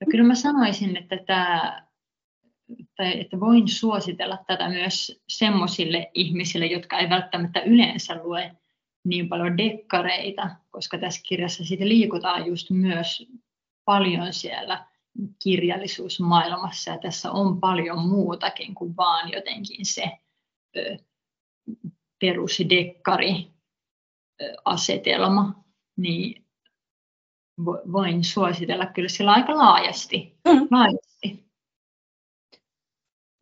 Ja 0.00 0.06
kyllä 0.10 0.24
mä 0.24 0.34
sanoisin, 0.34 0.96
että, 0.96 1.16
tämä, 1.26 1.82
tai 2.96 3.20
että 3.20 3.40
voin 3.40 3.68
suositella 3.68 4.38
tätä 4.46 4.68
myös 4.68 5.20
semmoisille 5.28 6.10
ihmisille, 6.14 6.66
jotka 6.66 6.98
ei 6.98 7.10
välttämättä 7.10 7.60
yleensä 7.60 8.20
lue 8.22 8.56
niin 9.04 9.28
paljon 9.28 9.58
dekkareita, 9.58 10.50
koska 10.70 10.98
tässä 10.98 11.20
kirjassa 11.28 11.64
sitten 11.64 11.88
liikutaan 11.88 12.46
just 12.46 12.70
myös 12.70 13.28
paljon 13.84 14.32
siellä 14.32 14.86
kirjallisuusmaailmassa 15.42 16.90
ja 16.90 16.98
tässä 16.98 17.32
on 17.32 17.60
paljon 17.60 18.08
muutakin 18.08 18.74
kuin 18.74 18.96
vaan 18.96 19.32
jotenkin 19.32 19.86
se 19.86 20.04
ö, 20.76 20.96
perusdekkari 22.20 23.52
asetelma, 24.64 25.64
niin 25.96 26.44
voin 27.92 28.24
suositella 28.24 28.86
kyllä 28.86 29.08
sillä 29.08 29.32
aika 29.32 29.56
laajasti. 29.56 30.38
Mm. 30.44 30.68
laajasti. 30.70 31.11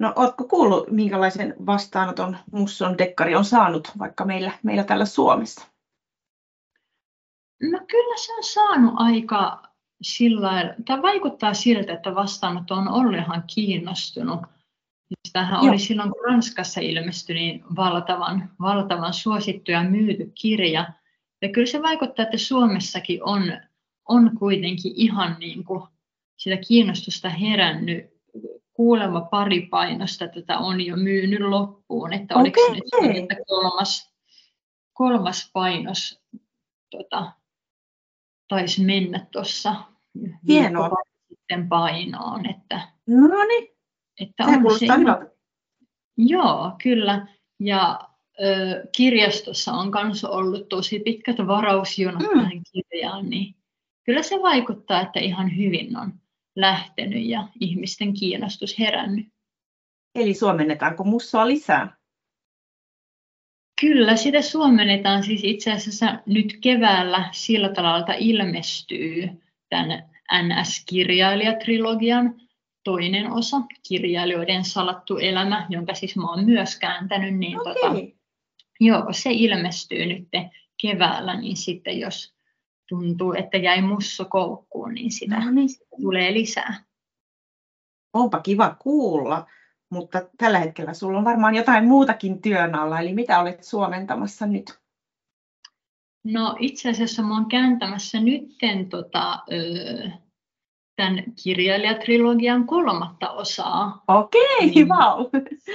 No, 0.01 0.13
oletko 0.17 0.45
kuullut, 0.45 0.91
minkälaisen 0.91 1.55
vastaanoton 1.67 2.37
Musson 2.53 2.99
dekkari 2.99 3.35
on 3.35 3.45
saanut 3.45 3.91
vaikka 3.99 4.25
meillä, 4.25 4.53
meillä 4.63 4.85
täällä 4.85 5.05
Suomessa? 5.05 5.67
No 7.63 7.81
kyllä 7.91 8.17
se 8.17 8.35
on 8.35 8.45
saanut 8.45 8.95
aika 8.97 9.63
sillä 10.03 10.75
tai 10.85 11.03
vaikuttaa 11.03 11.55
siltä, 11.55 11.93
että 11.93 12.15
vastaanotto 12.15 12.75
on 12.75 12.89
ollut 12.89 13.21
ihan 13.21 13.45
kiinnostunut. 13.55 14.41
Tähän 15.33 15.61
oli 15.61 15.79
silloin, 15.79 16.11
kun 16.11 16.25
Ranskassa 16.25 16.81
ilmestyi 16.81 17.35
niin 17.35 17.65
valtavan, 17.77 18.51
valtavan 18.61 19.15
suosittu 19.15 19.71
ja 19.71 19.83
myyty 19.83 20.33
kirja. 20.41 20.93
Ja 21.43 21.49
kyllä 21.49 21.67
se 21.67 21.83
vaikuttaa, 21.83 22.23
että 22.23 22.39
Suomessakin 22.39 23.25
on 23.25 23.53
on 24.11 24.31
kuitenkin 24.39 24.93
ihan 24.97 25.37
niin 25.39 25.65
kuin 25.65 25.83
sitä 26.37 26.57
kiinnostusta 26.57 27.29
herännyt. 27.29 28.07
Kuulemma 28.81 29.21
pari 29.21 29.61
painosta 29.61 30.29
tätä 30.29 30.59
on 30.59 30.81
jo 30.81 30.97
myynyt 30.97 31.41
loppuun, 31.41 32.13
että 32.13 32.35
okay. 32.35 32.41
oliko 32.41 32.61
se 32.67 32.73
nyt 32.73 33.13
niin, 33.15 33.23
että 33.23 33.37
kolmas, 33.47 34.15
kolmas 34.93 35.51
painos 35.53 36.23
tota, 36.91 37.33
taisi 38.49 38.85
mennä 38.85 39.27
tuossa 39.33 39.75
Hienoa. 40.49 40.91
sitten 41.29 41.69
painoon. 41.69 42.51
Että, 42.51 42.89
no 43.07 43.45
niin, 43.45 43.69
että 44.21 44.45
on 44.45 44.79
se 44.79 44.87
Joo, 46.17 46.73
kyllä. 46.83 47.27
Ja 47.59 48.01
ö, 48.43 48.89
kirjastossa 48.97 49.73
on 49.73 49.91
myös 50.05 50.25
ollut 50.25 50.69
tosi 50.69 51.01
pitkät 51.01 51.37
varausjonot 51.47 52.23
mm. 52.23 52.41
tähän 52.41 52.63
kirjaan, 52.73 53.31
niin 53.31 53.55
kyllä 54.05 54.23
se 54.23 54.37
vaikuttaa, 54.43 55.01
että 55.01 55.21
ihan 55.21 55.57
hyvin 55.57 55.97
on 55.97 56.13
lähtenyt 56.57 57.27
ja 57.27 57.49
ihmisten 57.61 58.15
kiinnostus 58.15 58.79
herännyt. 58.79 59.27
Eli 60.15 60.35
suomennetaanko 60.35 61.05
mussoa 61.05 61.49
lisää? 61.49 61.97
Kyllä, 63.81 64.17
sitä 64.17 64.43
suomennetaan 64.43 65.23
siis 65.23 65.45
itse 65.45 65.73
asiassa 65.73 66.19
nyt 66.27 66.59
keväällä 66.61 67.29
sillä 67.33 67.69
tavalla 67.69 68.15
ilmestyy 68.19 69.29
tämän 69.69 70.11
NS-kirjailijatrilogian 70.33 72.41
toinen 72.85 73.33
osa, 73.33 73.57
kirjailijoiden 73.89 74.65
salattu 74.65 75.17
elämä, 75.17 75.67
jonka 75.69 75.95
siis 75.95 76.17
mä 76.17 76.31
oon 76.31 76.45
myös 76.45 76.79
kääntänyt, 76.79 77.39
niin 77.39 77.61
okay. 77.61 77.75
tota, 77.75 77.95
joo, 78.81 79.13
se 79.13 79.31
ilmestyy 79.33 80.07
nyt 80.07 80.29
keväällä, 80.83 81.41
niin 81.41 81.57
sitten 81.57 81.99
jos 81.99 82.35
tuntuu, 82.91 83.33
että 83.33 83.57
jäi 83.57 83.83
musso 83.83 84.25
koukkuun, 84.25 84.95
niin 84.95 85.13
sitä, 85.13 85.45
no 85.45 85.51
niin. 85.51 85.69
sitä 85.69 85.85
tulee 86.01 86.33
lisää. 86.33 86.85
Onpa 88.13 88.41
kiva 88.41 88.77
kuulla. 88.79 89.47
mutta 89.91 90.29
tällä 90.39 90.59
hetkellä 90.59 90.95
sulla 90.95 91.19
on 91.19 91.25
varmaan 91.25 91.55
jotain 91.55 91.85
muutakin 91.85 92.43
työn 92.43 92.75
alla, 92.75 93.01
eli 93.01 93.15
mitä 93.15 93.41
olet 93.41 93.65
suomentamassa 93.65 94.47
nyt? 94.47 94.81
No 96.25 96.57
itse 96.59 96.91
asiassa 96.91 97.23
mä 97.23 97.35
oon 97.35 97.49
kääntämässä 97.49 98.21
nytten 98.21 98.89
tota, 98.89 99.39
tämän 100.97 101.25
kirjailijatrilogian 101.43 102.67
kolmatta 102.67 103.31
osaa. 103.31 104.03
Okei, 104.09 104.41
okay, 104.57 104.67
niin, 104.67 104.89
wow. 104.89 105.27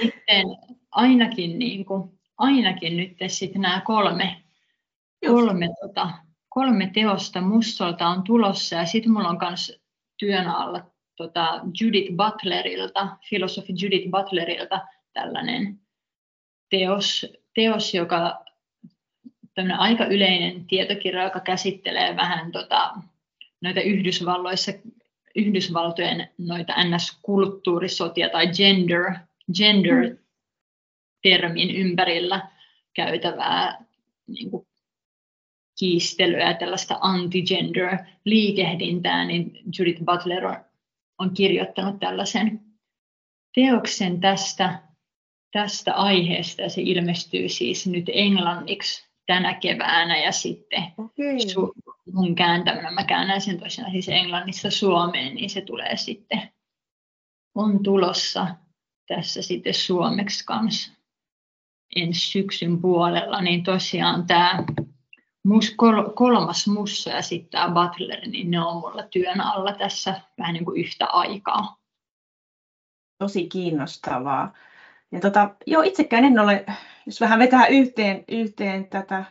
Sitten 0.02 0.46
ainakin, 0.90 1.58
niin 1.58 1.84
kuin, 1.84 2.18
ainakin 2.38 2.96
nyt 2.96 3.16
sitten 3.26 3.62
nämä 3.62 3.82
kolme, 3.84 4.42
kolme, 5.26 5.68
tota, 5.80 6.10
kolme 6.56 6.90
teosta 6.94 7.40
Mussolta 7.40 8.08
on 8.08 8.22
tulossa 8.22 8.76
ja 8.76 8.86
sitten 8.86 9.12
mulla 9.12 9.28
on 9.28 9.38
myös 9.48 9.80
työn 10.18 10.46
alla 10.46 10.90
tota 11.16 11.60
Judith 11.80 12.12
Butlerilta, 12.16 13.16
filosofi 13.30 13.72
Judith 13.82 14.10
Butlerilta 14.10 14.80
tällainen 15.12 15.80
teos, 16.70 17.26
teos 17.54 17.94
joka 17.94 18.44
aika 19.78 20.04
yleinen 20.04 20.66
tietokirja, 20.66 21.24
joka 21.24 21.40
käsittelee 21.40 22.16
vähän 22.16 22.52
tota, 22.52 22.94
noita 23.60 23.80
Yhdysvalloissa, 23.80 24.72
Yhdysvaltojen 25.34 26.28
noita 26.38 26.72
NS-kulttuurisotia 26.72 28.28
tai 28.28 28.46
gender, 28.46 29.14
gender-termin 29.58 31.76
ympärillä 31.76 32.48
käytävää 32.94 33.84
niin 34.26 34.50
kuin 34.50 34.65
kiistelyä 35.78 36.48
ja 36.48 36.54
tällaista 36.54 36.98
anti-gender-liikehdintää, 37.00 39.24
niin 39.24 39.62
Judith 39.78 40.04
Butler 40.04 40.46
on, 40.46 40.56
on 41.18 41.34
kirjoittanut 41.34 42.00
tällaisen 42.00 42.60
teoksen 43.54 44.20
tästä, 44.20 44.82
tästä 45.52 45.94
aiheesta. 45.94 46.62
Ja 46.62 46.70
se 46.70 46.82
ilmestyy 46.82 47.48
siis 47.48 47.86
nyt 47.86 48.04
englanniksi 48.12 49.06
tänä 49.26 49.54
keväänä 49.54 50.18
ja 50.18 50.32
sitten 50.32 50.84
okay. 50.98 51.48
su, 51.48 51.72
mun 52.12 52.34
kääntämänä, 52.34 52.90
mä 52.90 53.04
käännän 53.04 53.40
sen 53.40 53.60
tosiaan 53.60 53.90
siis 53.90 54.08
englannissa 54.08 54.70
Suomeen, 54.70 55.34
niin 55.34 55.50
se 55.50 55.60
tulee 55.60 55.96
sitten, 55.96 56.42
on 57.54 57.82
tulossa 57.82 58.46
tässä 59.08 59.42
sitten 59.42 59.74
suomeksi 59.74 60.44
kanssa 60.44 60.92
ensi 61.96 62.30
syksyn 62.30 62.80
puolella, 62.80 63.42
niin 63.42 63.62
tosiaan 63.62 64.26
tämä 64.26 64.64
mus, 65.46 65.74
kol, 65.76 66.02
kolmas 66.14 66.68
mussa 66.68 67.10
ja 67.10 67.22
sitten 67.22 67.50
tämä 67.50 67.74
Butler, 67.74 68.28
niin 68.28 68.50
ne 68.50 68.60
on 68.60 68.76
mulla 68.76 69.02
työn 69.02 69.40
alla 69.40 69.72
tässä 69.72 70.20
vähän 70.38 70.54
niin 70.54 70.64
kuin 70.64 70.80
yhtä 70.80 71.06
aikaa. 71.06 71.76
Tosi 73.18 73.48
kiinnostavaa. 73.48 74.52
Ja 75.12 75.20
tota, 75.20 75.50
joo, 75.66 75.82
itsekään 75.82 76.24
en 76.24 76.38
ole, 76.38 76.66
jos 77.06 77.20
vähän 77.20 77.38
vetää 77.38 77.66
yhteen, 77.66 78.24
yhteen 78.28 78.86
tätä, 78.88 79.24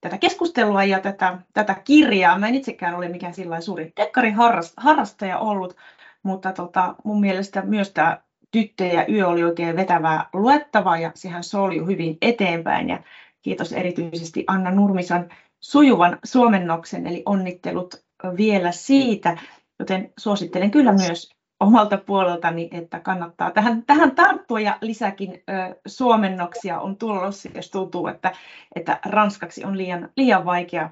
tätä 0.00 0.18
keskustelua 0.18 0.84
ja 0.84 1.00
tätä, 1.00 1.38
tätä 1.52 1.74
kirjaa, 1.74 2.38
mä 2.38 2.48
en 2.48 2.54
itsekään 2.54 2.94
ole 2.94 3.08
mikään 3.08 3.34
sillä 3.34 3.60
suuri 3.60 3.92
dekkarin 3.96 4.36
harrastaja 4.76 5.38
ollut, 5.38 5.76
mutta 6.22 6.52
tota, 6.52 6.94
mun 7.04 7.20
mielestä 7.20 7.62
myös 7.62 7.90
tämä 7.90 8.22
Tyttö 8.50 8.84
ja 8.84 9.06
yö 9.08 9.28
oli 9.28 9.44
oikein 9.44 9.76
vetävää 9.76 10.28
luettavaa 10.32 10.98
ja 10.98 11.12
sehän 11.14 11.44
soljui 11.44 11.86
hyvin 11.86 12.18
eteenpäin 12.22 12.88
ja 12.88 12.98
kiitos 13.42 13.72
erityisesti 13.72 14.44
Anna 14.46 14.70
Nurmisen 14.70 15.28
sujuvan 15.60 16.18
suomennoksen, 16.24 17.06
eli 17.06 17.22
onnittelut 17.26 17.94
vielä 18.36 18.72
siitä, 18.72 19.36
joten 19.78 20.12
suosittelen 20.18 20.70
kyllä 20.70 20.92
myös 20.92 21.30
omalta 21.60 21.98
puoleltani, 21.98 22.68
että 22.72 23.00
kannattaa 23.00 23.50
tähän, 23.50 23.82
tähän 23.86 24.14
tarttua 24.14 24.60
ja 24.60 24.78
lisäkin 24.80 25.30
ö, 25.32 25.80
suomennoksia 25.86 26.80
on 26.80 26.96
tulossa, 26.96 27.48
jos 27.54 27.70
tuntuu, 27.70 28.06
että, 28.06 28.32
että 28.74 29.00
ranskaksi 29.04 29.64
on 29.64 29.78
liian, 29.78 30.08
liian 30.16 30.44
vaikea, 30.44 30.90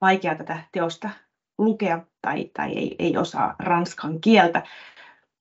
vaikea 0.00 0.34
tätä 0.34 0.58
teosta 0.72 1.10
lukea 1.58 2.00
tai, 2.22 2.50
tai 2.56 2.72
ei, 2.72 2.96
ei 2.98 3.16
osaa 3.16 3.54
ranskan 3.58 4.20
kieltä. 4.20 4.62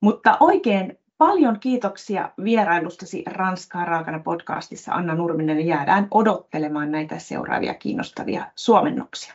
Mutta 0.02 0.38
oikein 0.40 0.99
paljon 1.20 1.60
kiitoksia 1.60 2.32
vierailustasi 2.44 3.24
Ranskaa 3.28 3.86
raakana 3.86 4.20
podcastissa 4.20 4.94
Anna 4.94 5.16
Nurminen. 5.16 5.68
Jäädään 5.68 6.08
odottelemaan 6.12 6.92
näitä 6.92 7.20
seuraavia 7.20 7.74
kiinnostavia 7.74 8.46
suomennoksia. 8.56 9.34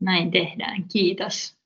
Näin 0.00 0.30
tehdään. 0.30 0.84
Kiitos. 0.92 1.56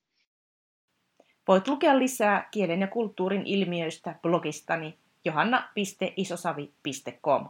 Voit 1.48 1.68
lukea 1.68 1.98
lisää 1.98 2.48
kielen 2.50 2.80
ja 2.80 2.86
kulttuurin 2.86 3.46
ilmiöistä 3.46 4.14
blogistani 4.22 4.98
johanna.isosavi.com. 5.24 7.48